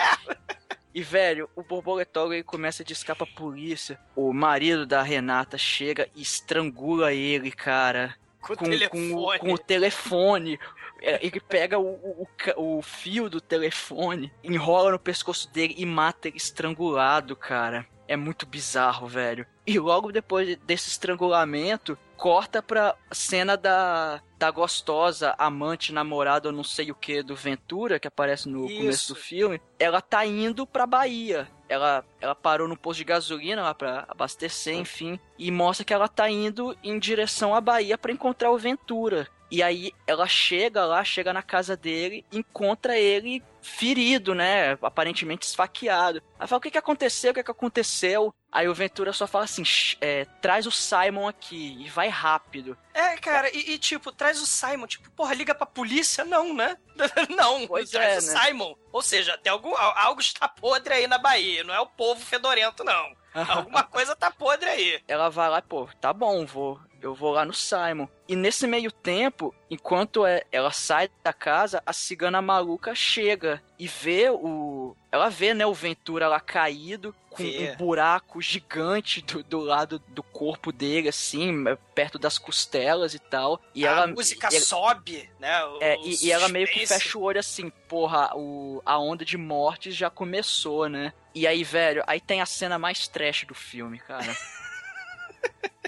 [0.94, 3.98] E, velho, o borboletólogo ele começa a discar pra polícia.
[4.14, 8.14] O marido da Renata chega e estrangula ele, cara.
[8.42, 9.40] Com o com, telefone.
[9.40, 10.60] com o telefone.
[11.02, 12.28] É, Ele pega o, o,
[12.58, 17.88] o o fio do telefone, enrola no pescoço dele e mata ele estrangulado, cara.
[18.06, 19.48] É muito bizarro, velho.
[19.66, 26.64] E logo depois desse estrangulamento, corta pra cena da, da gostosa amante, namorada, ou não
[26.64, 28.78] sei o que, do Ventura, que aparece no Isso.
[28.78, 29.60] começo do filme.
[29.80, 31.50] Ela tá indo pra Bahia.
[31.68, 35.20] Ela, ela parou no posto de gasolina lá pra abastecer, enfim.
[35.36, 39.28] E mostra que ela tá indo em direção à Bahia pra encontrar o Ventura.
[39.52, 44.78] E aí ela chega lá, chega na casa dele, encontra ele ferido, né?
[44.82, 46.24] Aparentemente esfaqueado.
[46.40, 47.32] Aí fala, o que que aconteceu?
[47.32, 48.34] O que que aconteceu?
[48.52, 52.78] Aí o Ventura só fala assim, "Shh, é, traz o Simon aqui e vai rápido.
[52.94, 56.24] É, cara, e, e, tipo, traz o Simon, tipo, porra, liga pra polícia?
[56.26, 56.76] Não, né?
[57.30, 58.46] não, Pois traz é, o né?
[58.46, 58.76] Simon.
[58.92, 62.20] Ou seja, tem algum, al- algo está podre aí na Bahia, não é o povo
[62.20, 63.14] fedorento, não.
[63.48, 65.02] Alguma coisa tá podre aí.
[65.08, 68.08] Ela vai lá, pô, tá bom, vou, eu vou lá no Simon.
[68.28, 73.88] E nesse meio tempo, enquanto é- ela sai da casa, a cigana maluca chega e
[73.88, 74.96] vê o.
[75.12, 80.22] Ela vê, né, o Ventura lá caído, com um buraco gigante do, do lado do
[80.22, 81.64] corpo dele, assim,
[81.96, 83.60] perto das costelas e tal.
[83.74, 84.08] E a ela.
[84.08, 85.66] música e sobe, né?
[85.66, 89.26] o é, e, e ela meio que fecha o olho assim, porra, o, a onda
[89.26, 91.12] de mortes já começou, né?
[91.34, 94.36] E aí, velho, aí tem a cena mais trash do filme, cara.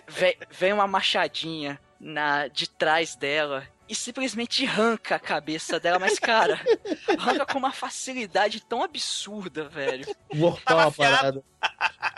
[0.08, 6.18] vem, vem uma machadinha na, de trás dela e simplesmente arranca a cabeça dela, mas,
[6.18, 6.60] cara,
[7.18, 10.06] arranca com uma facilidade tão absurda, velho.
[10.34, 11.44] Vorpal a parada.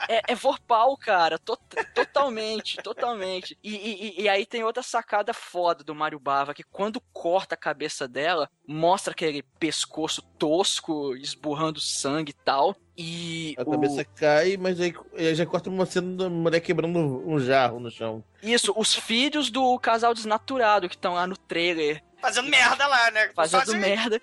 [0.07, 1.39] É, é Vorpal, cara.
[1.39, 1.57] to-
[1.93, 3.57] totalmente, totalmente.
[3.63, 7.57] E, e- e aí tem outra sacada foda do Mario Bava, que quando corta a
[7.57, 12.75] cabeça dela, mostra aquele pescoço tosco, esburrando sangue e tal.
[12.97, 16.97] E A o- cabeça cai, mas aí aí já corta uma cena da mulher quebrando
[17.27, 18.23] um jarro no chão.
[18.41, 23.29] Isso, os filhos do casal desnaturado que estão lá no trailer Fazendo merda lá, né?
[23.35, 24.19] fazendo merda.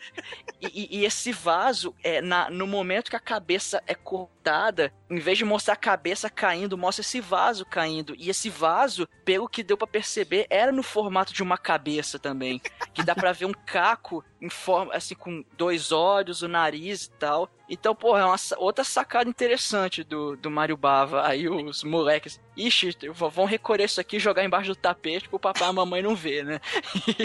[0.60, 4.32] E, e- e esse vaso, é, na, no momento que a cabeça é cortada,
[5.11, 8.14] em vez de mostrar a cabeça caindo, mostra esse vaso caindo.
[8.18, 12.61] E esse vaso, pelo que deu pra perceber, era no formato de uma cabeça também.
[12.93, 17.11] Que dá pra ver um caco em forma, assim, com dois olhos, o nariz e
[17.11, 17.49] tal.
[17.68, 21.26] Então, porra, é uma outra sacada interessante do, do Mario Bava.
[21.26, 25.68] Aí os moleques, ixi, vão recolher isso aqui e jogar embaixo do tapete pro papai
[25.68, 26.61] e a mamãe não ver, né?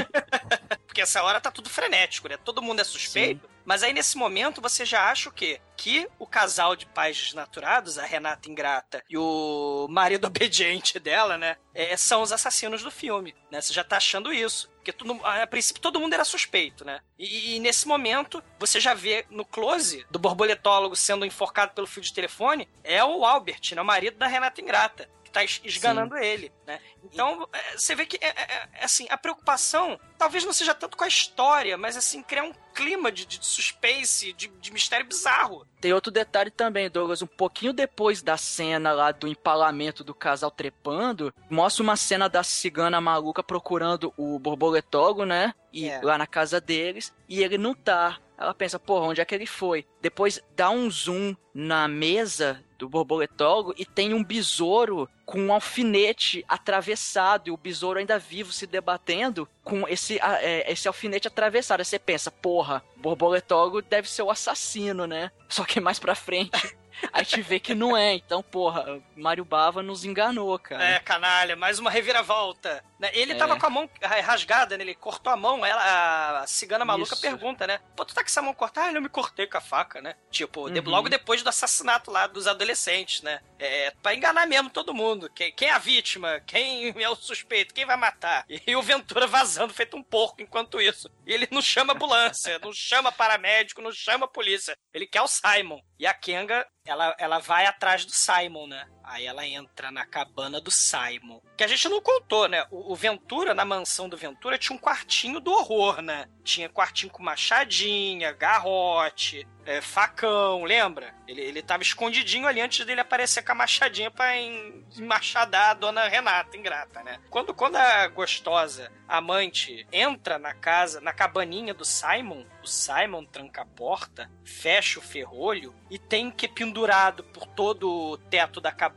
[0.86, 2.38] Porque essa hora tá tudo frenético, né?
[2.38, 3.48] Todo mundo é suspeito.
[3.68, 5.60] Mas aí nesse momento você já acha o quê?
[5.76, 11.58] Que o casal de pais desnaturados, a Renata Ingrata e o marido obediente dela, né?
[11.78, 13.62] é, são os assassinos do filme, né?
[13.62, 14.68] Você já tá achando isso.
[14.78, 17.02] Porque tudo, a princípio todo mundo era suspeito, né?
[17.20, 22.02] E, e nesse momento você já vê no close do borboletólogo sendo enforcado pelo fio
[22.02, 23.82] de telefone é o Albert, né?
[23.82, 25.08] O marido da Renata Ingrata.
[25.38, 26.80] Tá es- esganando ele, né?
[27.04, 30.98] Então, é, você vê que, é, é, é, assim, a preocupação talvez não seja tanto
[30.98, 35.66] com a história, mas, assim, criar um clima de, de suspense, de, de mistério bizarro.
[35.80, 37.22] Tem outro detalhe também, Douglas.
[37.22, 42.44] Um pouquinho depois da cena lá do empalamento do casal trepando, mostra uma cena da
[42.44, 45.54] cigana maluca procurando o borboletólogo, né?
[45.72, 46.02] E É.
[46.02, 48.18] lá na casa deles, e ele não tá.
[48.38, 49.86] Ela pensa, porra, onde é que ele foi?
[50.00, 56.46] Depois dá um zoom na mesa do borboletólogo e tem um besouro com um alfinete
[56.48, 61.80] atravessado e o besouro ainda vivo se debatendo com esse, é, esse alfinete atravessado.
[61.80, 65.32] Aí você pensa, porra, borboletólogo deve ser o assassino, né?
[65.50, 66.78] Só que mais pra frente
[67.14, 68.14] a gente vê que não é.
[68.14, 70.84] Então, porra, Mário Bava nos enganou, cara.
[70.84, 72.84] É, canalha, mais uma reviravolta.
[73.00, 73.12] né?
[73.14, 73.36] Ele É.
[73.36, 73.90] tava com a mão
[74.24, 74.84] rasgada, né?
[74.84, 77.22] Ele cortou a mão, ela, a cigana maluca Isso.
[77.22, 77.80] pergunta, né?
[77.96, 78.88] Pô, tu tá com essa mão cortada?
[78.88, 80.16] Ah, eu me cortei com a faca, né?
[80.32, 80.82] Tipo, Uhum.
[80.90, 83.40] logo depois do assassinato lá dos adolescentes, né?
[83.60, 85.30] É, pra enganar mesmo todo mundo.
[85.34, 86.42] Quem, quem é a vítima?
[86.48, 87.74] Quem é o suspeito?
[87.74, 88.46] Quem vai matar?
[88.50, 91.10] E, o Ventura vazando, feito um porco enquanto isso.
[91.26, 94.76] E ele não chama ambulância, não chama paramédico, não chama polícia.
[94.94, 95.80] Ele quer o Simon.
[96.00, 98.86] E a Kenga, ela, ela vai atrás do Simon, né?
[99.10, 101.40] Aí ela entra na cabana do Simon.
[101.56, 102.66] Que a gente não contou, né?
[102.70, 106.28] O, o Ventura, na mansão do Ventura, tinha um quartinho do horror, né?
[106.44, 111.14] Tinha quartinho com machadinha, garrote, é, facão, lembra?
[111.28, 115.74] Ele, ele tava escondidinho ali antes dele aparecer com a machadinha pra en- machadar a
[115.74, 117.20] dona Renata, ingrata, né?
[117.30, 123.62] Quando, quando a gostosa amante entra na casa, na cabaninha do Simon, o Simon tranca
[123.62, 128.97] a porta, fecha o ferrolho e tem que pendurado por todo o teto da cabana.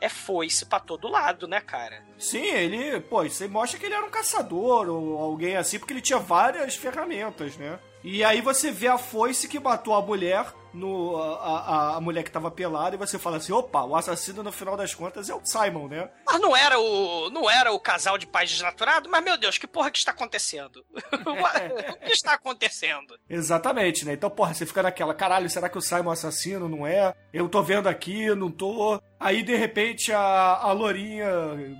[0.00, 2.02] É foice pra todo lado, né, cara?
[2.18, 5.92] Sim, ele, pô, isso aí mostra que ele era um caçador ou alguém assim, porque
[5.92, 7.78] ele tinha várias ferramentas, né?
[8.04, 12.22] E aí você vê a foice que matou a mulher, no, a, a, a mulher
[12.22, 15.34] que tava pelada, e você fala assim, opa, o assassino no final das contas é
[15.34, 16.08] o Simon, né?
[16.26, 19.10] Mas não era o não era o casal de pais desnaturados?
[19.10, 20.84] Mas, meu Deus, que porra que está acontecendo?
[20.94, 23.18] o que está acontecendo?
[23.28, 24.12] Exatamente, né?
[24.12, 26.68] Então, porra, você fica naquela, caralho, será que o Simon é assassino?
[26.68, 27.14] Não é?
[27.32, 29.00] Eu tô vendo aqui, não tô.
[29.20, 31.26] Aí, de repente, a, a Lourinha,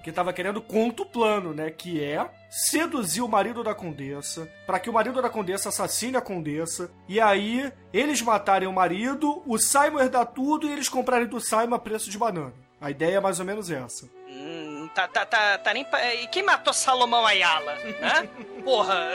[0.03, 1.71] que tava querendo, conta o plano, né?
[1.71, 6.21] Que é seduzir o marido da Condessa, pra que o marido da Condessa assassine a
[6.21, 11.41] Condessa, e aí eles matarem o marido, o Simon herdar tudo e eles comprarem do
[11.41, 12.53] Simon a preço de banana.
[12.81, 14.09] A ideia é mais ou menos essa.
[14.29, 15.85] Hum, tá, tá, tá, tá nem.
[16.23, 17.75] E quem matou Salomão Ayala?
[17.75, 18.29] Né?
[18.65, 19.11] Porra,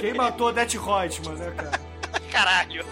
[0.00, 1.80] Quem matou Det Reutemann, né, cara?
[2.32, 2.84] caralho.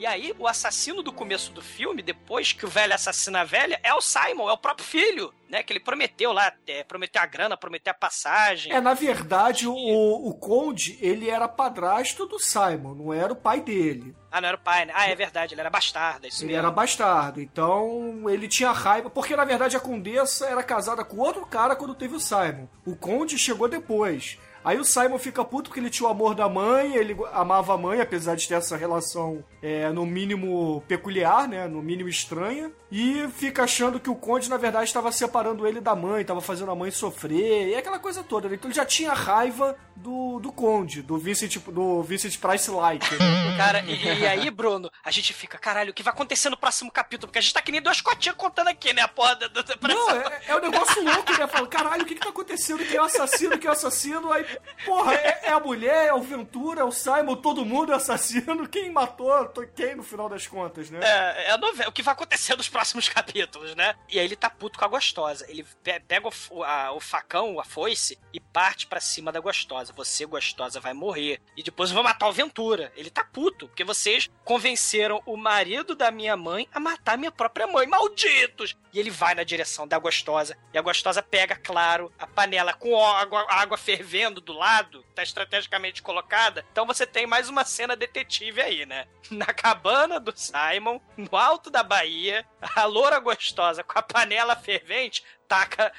[0.00, 3.78] E aí, o assassino do começo do filme, depois que o velho assassina a velha,
[3.82, 5.62] é o Simon, é o próprio filho, né?
[5.62, 8.72] Que ele prometeu lá, é, prometeu a grana, prometeu a passagem.
[8.72, 13.60] É, na verdade, o, o Conde, ele era padrasto do Simon, não era o pai
[13.60, 14.16] dele.
[14.32, 14.92] Ah, não era o pai, né?
[14.96, 16.60] Ah, é verdade, ele era bastardo, é isso Ele mesmo.
[16.60, 21.44] era bastardo, então ele tinha raiva, porque na verdade a Condessa era casada com outro
[21.44, 22.66] cara quando teve o Simon.
[22.86, 24.38] O Conde chegou depois.
[24.64, 27.78] Aí o Simon fica puto porque ele tinha o amor da mãe, ele amava a
[27.78, 31.66] mãe, apesar de ter essa relação é, no mínimo peculiar, né?
[31.66, 32.70] No mínimo estranha.
[32.92, 36.72] E fica achando que o Conde, na verdade, estava separando ele da mãe, estava fazendo
[36.72, 38.48] a mãe sofrer, e aquela coisa toda.
[38.48, 38.56] né?
[38.56, 43.14] Então ele já tinha raiva do, do Conde, do Vincent, do Vincent Price Like.
[43.14, 43.20] né?
[43.56, 46.90] Cara, e, e aí, Bruno, a gente fica, caralho, o que vai acontecer no próximo
[46.90, 47.28] capítulo?
[47.28, 49.02] Porque a gente tá que nem duas cotinhas contando aqui, né?
[49.02, 51.46] A porra do, do, do- Não, é, é um negócio louco, né?
[51.46, 52.84] Fala, caralho, o que que tá acontecendo?
[52.84, 53.56] Quem é o assassino?
[53.58, 54.32] Quem é o assassino?
[54.32, 54.44] Aí,
[54.84, 58.68] porra, é, é a mulher, é o Ventura, é o Simon, todo mundo é assassino.
[58.68, 61.00] Quem matou to- quem no final das contas, né?
[61.02, 63.94] É, é a novela, o que vai acontecer nos próximos capítulos, né?
[64.08, 65.44] E aí ele tá puto com a gostosa.
[65.48, 69.92] Ele pe- pega o, a- o facão, a foice, e parte pra cima da gostosa.
[69.94, 71.40] Você, gostosa, vai morrer.
[71.56, 72.92] E depois eu vou matar o Ventura.
[72.96, 77.66] Ele tá puto, porque vocês convenceram o marido da minha mãe a matar minha própria
[77.66, 77.86] mãe.
[77.86, 78.76] Malditos!
[78.92, 80.56] E ele vai na direção da gostosa.
[80.72, 86.02] E a gostosa pega, claro, a panela com água, água fervendo do lado, tá estrategicamente
[86.02, 86.64] colocada.
[86.72, 89.06] Então você tem mais uma cena detetive aí, né?
[89.30, 95.22] Na cabana do Simon, no alto da Bahia, a loura gostosa com a panela fervente
[95.46, 95.92] taca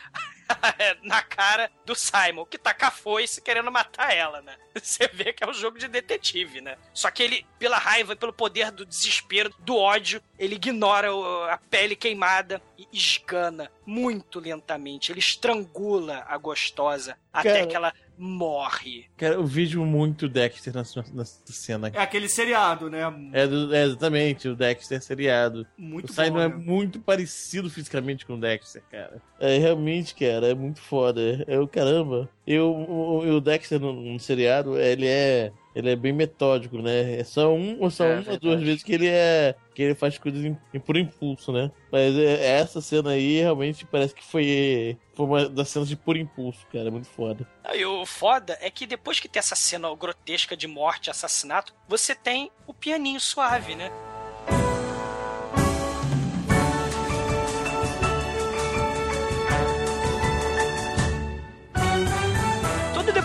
[1.04, 4.56] na cara do Simon, que taca a foice querendo matar ela, né?
[4.82, 6.78] Você vê que é um jogo de detetive, né?
[6.94, 11.58] Só que ele, pela raiva, pelo poder do desespero, do ódio, ele ignora o- a
[11.58, 15.12] pele queimada e esgana muito lentamente.
[15.12, 17.68] Ele estrangula a gostosa até Cara.
[17.68, 19.06] que ela morre.
[19.18, 21.90] Cara, eu vejo muito Dexter nessa, nessa cena.
[21.94, 23.02] É aquele seriado, né?
[23.34, 25.66] É, do- é exatamente, o Dexter seriado.
[25.78, 26.56] Muito o Simon bom, é né?
[26.56, 29.22] muito parecido fisicamente com o Dexter, cara.
[29.40, 31.44] É realmente, cara, é muito foda.
[31.48, 32.30] É o caramba.
[32.46, 35.52] Eu, o, o Dexter no, no seriado, ele é.
[35.74, 37.18] Ele é bem metódico, né?
[37.20, 38.40] É só um ou só É, uma verdade.
[38.42, 39.56] duas vezes que ele é.
[39.84, 41.72] Ele faz coisas em, em por impulso, né?
[41.92, 44.98] Mas é- essa cena aí realmente parece que foi.
[45.14, 46.88] Foi uma das cenas de por impulso, cara.
[46.88, 47.48] É muito foda.
[47.74, 52.16] E o foda é que depois que tem essa cena grotesca de morte assassinato, você
[52.16, 53.92] tem o pianinho suave, né?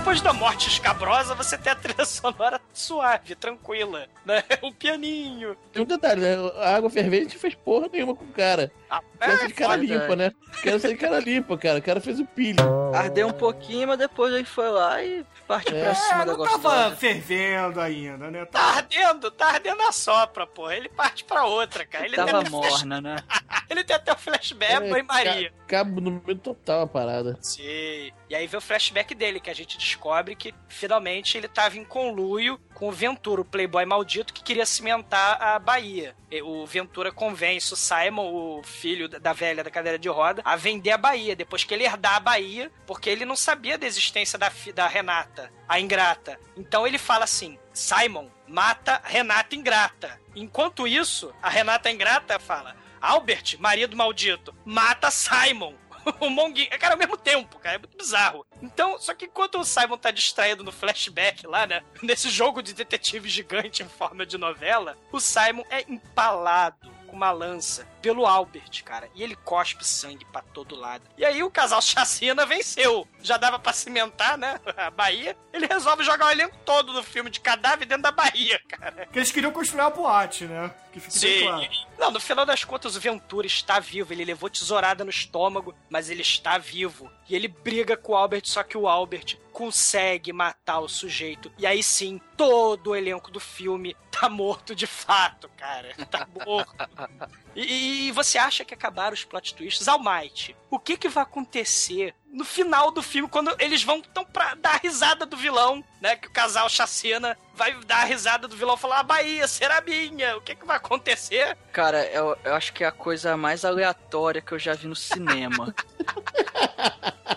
[0.07, 4.45] Depois da morte escabrosa, você tem a trilha sonora suave, tranquila, né?
[4.63, 5.57] Um pianinho.
[5.73, 6.37] Tem um detalhe, né?
[6.59, 8.71] A água fervente fez porra nenhuma com o cara.
[8.89, 9.83] Ah, Quero ser de cara foda.
[9.83, 10.33] limpa, né?
[10.63, 11.81] Quero ser de cara limpa, cara.
[11.81, 12.95] O cara fez o pilho.
[12.95, 15.83] Ardeu um pouquinho, mas depois ele foi lá e partiu É.
[15.87, 16.63] pra cima É, da não gostosa.
[16.63, 18.45] tava fervendo ainda, né?
[18.45, 20.71] Tá ardendo, tá ardendo a sopra, pô.
[20.71, 22.07] Ele parte pra outra, cara.
[22.07, 23.17] Ele Tava tem até flash- morna, né?
[23.69, 25.53] Ele tem até o flashback É, mãe Maria.
[25.67, 27.37] cabo no meio total a parada.
[27.41, 28.13] Sim.
[28.29, 31.85] E aí vem o flashback dele, que a gente descobre que finalmente ele tava em
[31.85, 36.15] conluio com o Ventura, o playboy maldito que queria cimentar a Bahia.
[36.43, 40.91] O Ventura convence o Simon, o filho da velha da cadeira de roda, a vender
[40.91, 44.51] a Bahia, depois que ele herdar a Bahia, porque ele não sabia da existência da,
[44.75, 46.39] da Renata, a ingrata.
[46.57, 50.21] Então ele fala assim: Simon, mata Renata ingrata.
[50.35, 55.75] Enquanto isso, a Renata ingrata fala: Albert, marido maldito, mata Simon.
[56.21, 56.71] O Monguinho.
[56.79, 57.77] Cara, ao mesmo tempo, cara.
[57.77, 58.47] É muito bizarro.
[58.63, 61.83] Então, só que enquanto o Simon tá distraído no flashback lá, né?
[62.03, 67.31] Nesse jogo de detetive gigante em forma de novela, o Simon é empalado com uma
[67.31, 69.09] lança pelo Albert, cara.
[69.15, 71.05] E ele cospe sangue pra todo lado.
[71.17, 73.07] E aí o casal chacina venceu.
[73.23, 74.61] Já dava pra cimentar, né?
[74.77, 75.37] A Bahia.
[75.53, 79.07] Ele resolve jogar o elenco todo do filme de cadáver dentro da Bahia, cara.
[79.07, 80.73] Que eles queriam construir uma boate, né?
[80.93, 81.69] Que bem claro.
[81.99, 84.13] Não, no final das contas, o Ventura está vivo.
[84.13, 87.11] Ele levou tesourada no estômago, mas ele está vivo.
[87.29, 91.51] E ele briga com o Albert, só que o Albert consegue matar o sujeito.
[91.57, 95.95] E aí sim, todo o elenco do filme tá morto de fato, cara.
[96.11, 96.77] Tá morto.
[97.57, 99.89] E, e você acha que acabaram os plot twists?
[99.89, 104.55] Almighty, o que que vai acontecer no final do filme, quando eles vão tão pra
[104.55, 106.17] dar a risada do vilão, né?
[106.17, 109.81] Que o casal chacina vai dar a risada do vilão e falar: a Bahia será
[109.81, 111.57] minha, o que que vai acontecer?
[111.73, 114.95] Cara, eu, eu acho que é a coisa mais aleatória que eu já vi no
[114.95, 115.75] cinema.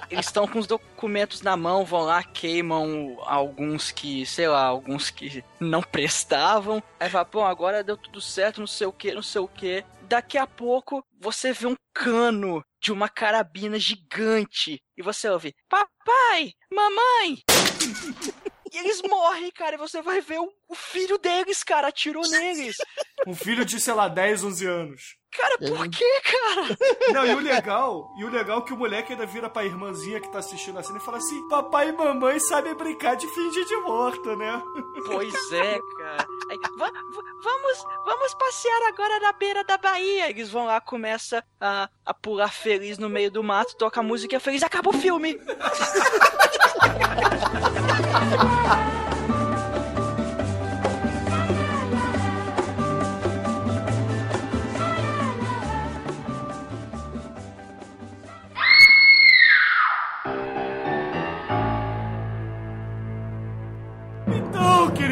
[0.10, 5.10] Eles estão com os documentos na mão, vão lá, queimam alguns que, sei lá, alguns
[5.12, 6.82] que não prestavam.
[7.00, 9.86] Aí fala, pô, agora deu tudo certo, não sei o que, não sei o que.
[10.10, 16.52] Daqui a pouco você vê um cano de uma carabina gigante e você ouve: Papai,
[16.72, 17.44] mamãe!
[18.74, 22.78] E eles morrem, cara, e você vai ver o, filho deles, cara, atirou neles.
[23.28, 25.18] Um filho de, sei lá, 10, 11 anos.
[25.40, 26.78] Cara, por que, cara?
[27.14, 30.20] Não, e o legal, e o legal é que o moleque ainda vira pra irmãzinha
[30.20, 33.64] que tá assistindo a cena e fala assim: Papai e mamãe sabem brincar de fingir
[33.66, 34.62] de morto, né?
[35.06, 36.28] Pois é, cara.
[36.52, 40.30] Aí, vamos, vamos passear agora na beira da Bahia.
[40.30, 44.42] Eles vão lá, começa a, a pular feliz no meio do mato, toca a música
[44.42, 45.40] feliz, acaba o filme.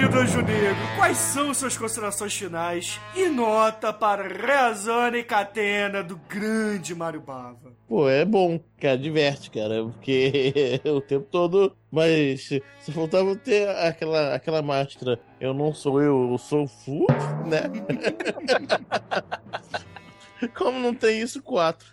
[0.08, 6.16] querido Anjo Negro, quais são suas considerações finais e nota para Reazana e Catena do
[6.30, 7.74] grande Mário Bava?
[7.88, 11.76] Pô, é bom, cara, diverte, cara, porque o tempo todo.
[11.92, 17.06] Mas se faltava ter aquela, aquela máscara, eu não sou eu, eu sou o Fu,
[17.46, 17.64] né?
[20.54, 21.88] Como não tem isso, quatro.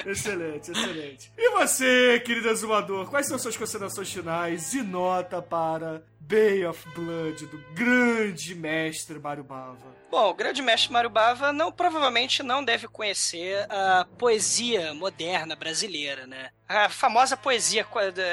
[0.06, 1.32] excelente, excelente.
[1.36, 7.46] E você, querido exumador, quais são suas considerações finais e nota para Bay of Blood
[7.46, 10.03] do grande mestre Mário Bava?
[10.14, 16.24] Bom, o grande mestre Mário Bava não, provavelmente não deve conhecer a poesia moderna brasileira,
[16.24, 16.50] né?
[16.68, 17.84] A famosa poesia,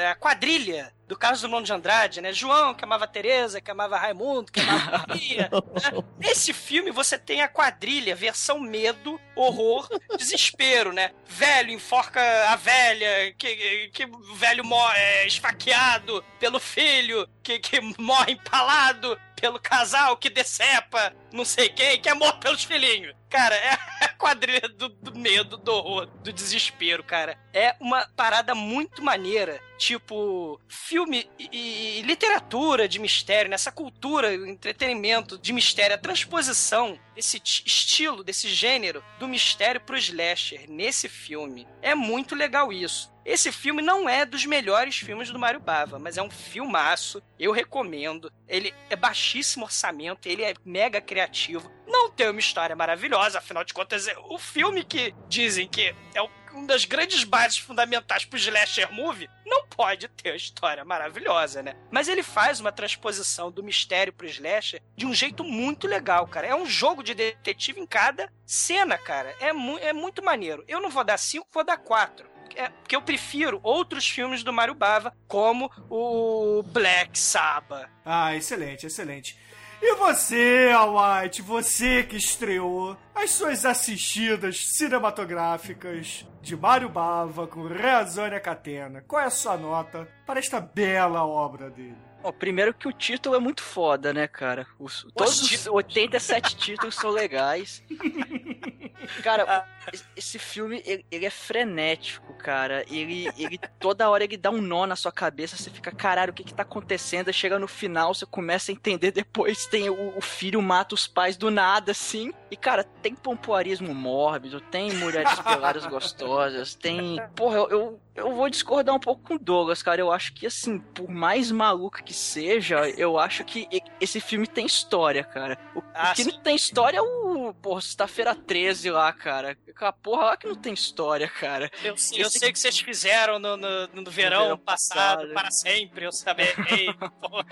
[0.08, 2.32] a quadrilha do Carlos Drummond de Andrade, né?
[2.32, 5.50] João, que amava Teresa, que amava Raimundo, que amava Maria.
[5.50, 6.04] né?
[6.20, 11.10] Nesse filme você tem a quadrilha, versão medo, horror, desespero, né?
[11.26, 14.62] Velho enforca a velha, que, que o velho
[14.94, 22.00] é, esfaqueado pelo filho, que, que morre empalado pelo casal que decepa não sei quem,
[22.00, 23.12] que é morto pelos filhinhos.
[23.28, 23.70] Cara, é
[24.04, 27.36] a quadrilha do, do medo, do horror, do desespero, cara.
[27.52, 29.60] É uma parada muito maneira.
[29.78, 37.40] Tipo, filme e, e literatura de mistério, nessa cultura, entretenimento de mistério, a transposição desse
[37.40, 41.66] ti- estilo, desse gênero do mistério pro slasher nesse filme.
[41.80, 43.11] É muito legal isso.
[43.24, 47.22] Esse filme não é dos melhores filmes do Mário Bava, mas é um filmaço.
[47.38, 48.32] Eu recomendo.
[48.48, 51.70] Ele é baixíssimo orçamento, ele é mega criativo.
[51.86, 56.22] Não tem uma história maravilhosa, afinal de contas, é o filme que dizem que é
[56.52, 61.74] uma das grandes bases fundamentais pro slasher movie não pode ter uma história maravilhosa, né?
[61.90, 66.46] Mas ele faz uma transposição do mistério pro slasher de um jeito muito legal, cara.
[66.46, 69.34] É um jogo de detetive em cada cena, cara.
[69.40, 70.64] É, mu é muito maneiro.
[70.66, 72.31] Eu não vou dar cinco, vou dar quatro.
[72.56, 77.88] É, porque eu prefiro outros filmes do Mario Bava, como o Black Sabbath.
[78.04, 79.38] Ah, excelente, excelente.
[79.84, 87.66] E você, Al White, você que estreou as suas assistidas cinematográficas de Mário Bava com
[87.66, 91.96] Reazânia Catena, qual é a sua nota para esta bela obra dele?
[92.22, 94.68] Bom, primeiro que o título é muito foda, né, cara?
[94.78, 95.74] Os, todos os títulos.
[95.74, 97.82] 87 títulos são legais.
[99.22, 102.84] Cara, esse- esse filme, ele, ele é frenético, cara.
[102.88, 106.34] Ele, ele, toda hora ele dá um nó na sua cabeça, você fica, caralho, o
[106.34, 107.28] que que tá acontecendo?
[107.28, 111.06] Aí chega no final, você começa a entender depois, tem o, o filho mata os
[111.06, 112.32] pais do nada, assim.
[112.50, 117.20] E, cara, tem pompoarismo mórbido, tem mulheres peladas gostosas, tem...
[117.34, 120.00] Porra, eu, eu, eu vou discordar um pouco com o Douglas, cara.
[120.00, 123.66] Eu acho que, assim, por mais maluco que seja, eu acho que
[124.00, 125.58] esse filme tem história, cara.
[125.74, 126.30] O, o Ah, que sim.
[126.32, 129.56] não tem história é o, porra, sexta-feira 13 lá, cara.
[129.68, 131.70] Aquela porra lá que não tem história, cara.
[131.82, 135.32] Eu, eu Esse- sei que vocês fizeram no, no, no verão, verão passado, passado.
[135.34, 136.52] para sempre, eu sabia.
[137.20, 137.46] Porra,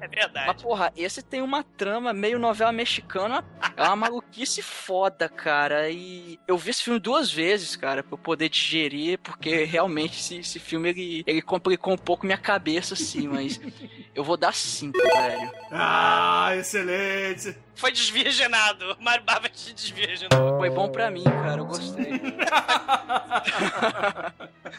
[0.00, 0.46] é verdade.
[0.46, 3.44] Mas, porra, esse tem uma trama meio novela mexicana.
[3.76, 5.90] É uma maluquice foda, cara.
[5.90, 10.38] E eu vi esse filme duas vezes, cara, pra eu poder digerir, porque realmente esse,
[10.38, 13.60] esse filme ele, ele complicou um pouco minha cabeça, assim, mas
[14.14, 15.50] eu vou dar cinco, velho.
[15.70, 17.56] Ah, excelente.
[17.74, 18.96] Foi desvirginado.
[18.98, 20.58] O Mário Bava te desvirginou.
[20.58, 22.10] Foi bom pra mim, cara, eu gostei.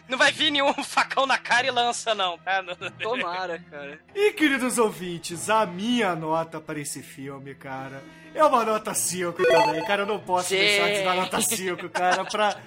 [0.08, 2.64] Não vai vir nenhum facão na cara e lança, não, tá?
[3.02, 4.00] Tomara, cara.
[4.14, 9.84] E queridos ouvintes, a minha nota para esse filme, cara, é uma nota 5 também.
[9.85, 12.57] Cara, eu não posso deixar de dar nota 5, cara, pra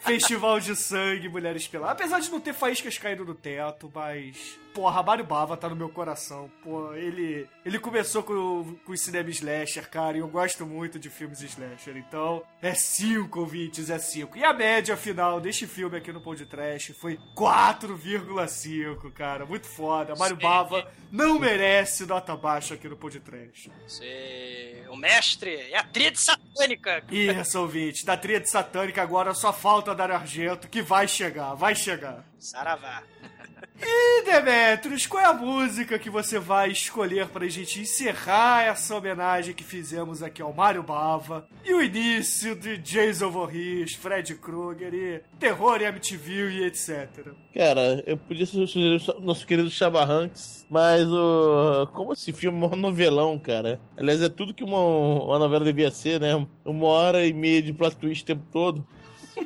[0.00, 1.92] Festival de Sangue, Mulheres Peladas.
[1.92, 4.58] Apesar de não ter faíscas caindo do teto, mas.
[4.74, 6.50] Porra, Mário Bava tá no meu coração.
[6.62, 11.10] Pô, ele, ele começou com, com o cinema slasher, cara, e eu gosto muito de
[11.10, 11.96] filmes slasher.
[11.96, 14.36] Então, é 5, ouvintes, é 5.
[14.36, 19.44] E a média final deste filme aqui no Pão de Trash foi 4,5, cara.
[19.44, 20.14] Muito foda.
[20.16, 20.42] Mário Sim.
[20.42, 23.68] Bava não merece nota baixa aqui no Pão de Trash.
[23.86, 24.84] Você...
[24.88, 27.02] O mestre é a tríade satânica.
[27.10, 28.04] Isso, ouvinte.
[28.04, 32.24] Da tríade satânica agora só falta Dario Argento, que vai chegar, vai chegar.
[32.38, 33.02] Saravá.
[33.80, 39.54] E Demetrius, qual é a música que você vai escolher pra gente encerrar essa homenagem
[39.54, 45.20] que fizemos aqui ao Mário Bava e o início de Jason Voorhees, Fred Krueger e
[45.38, 47.32] Terror e MTV e etc.
[47.54, 51.86] Cara, eu podia sugerir o nosso querido Chaba Hanks, mas o.
[51.92, 53.80] Como esse filme é um novelão, cara.
[53.96, 56.34] Aliás, é tudo que uma, uma novela devia ser, né?
[56.64, 58.86] Uma hora e meia de plot twist o tempo todo.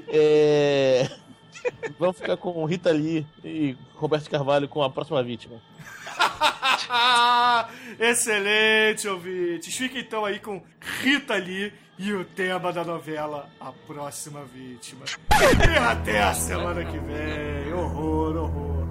[0.09, 1.09] É.
[1.99, 5.61] Vamos ficar com Rita Lee e Roberto Carvalho com a próxima vítima.
[7.99, 9.75] Excelente, ouvintes.
[9.75, 10.63] Fica então aí com
[11.03, 15.05] Rita Lee e o tema da novela A Próxima Vítima.
[15.31, 17.73] E até a semana que vem.
[17.73, 18.87] Horror, horror.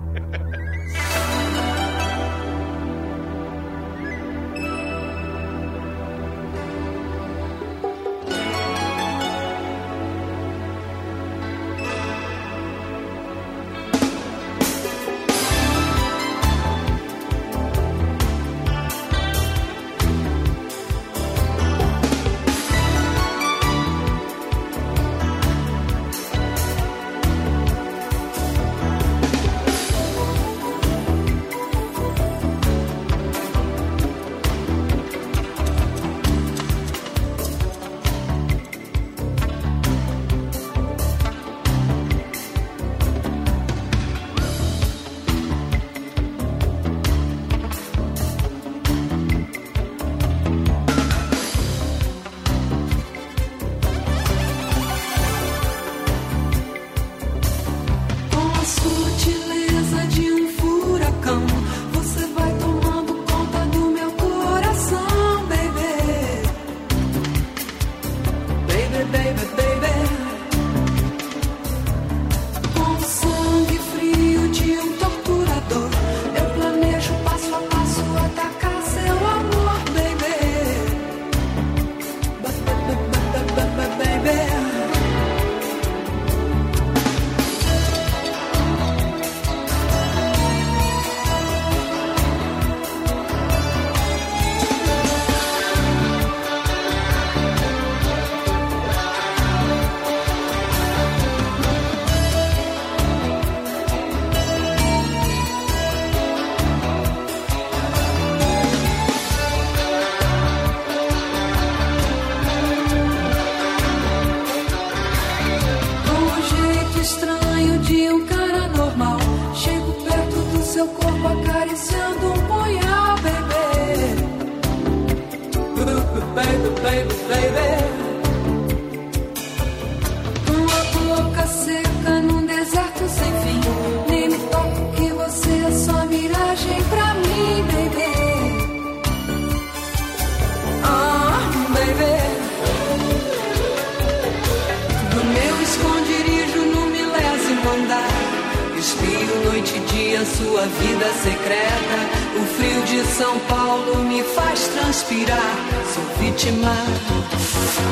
[150.55, 151.99] Sua vida secreta.
[152.39, 155.55] O frio de São Paulo me faz transpirar.
[155.93, 156.73] Sou vítima,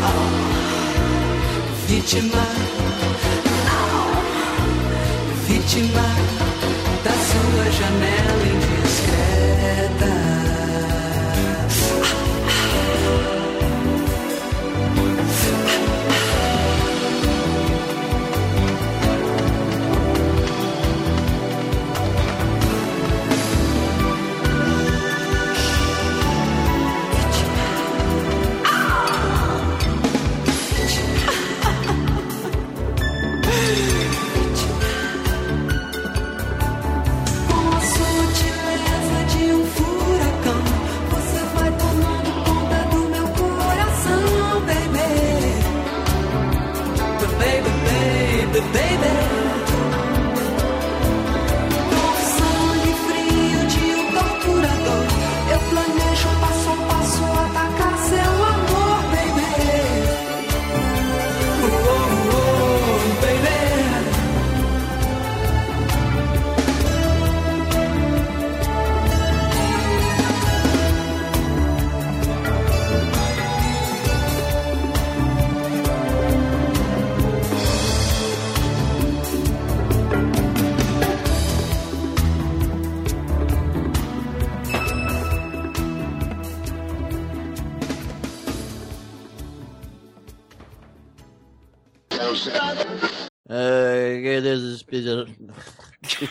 [0.05, 0.29] oh,
[1.87, 2.47] vítima,
[3.67, 4.15] oh,
[5.45, 6.07] vítima
[7.03, 8.82] da sua janela.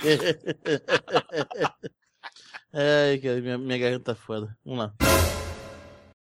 [2.72, 4.56] Ai, cara, minha, minha garganta tá foda.
[4.64, 4.94] Vamos lá.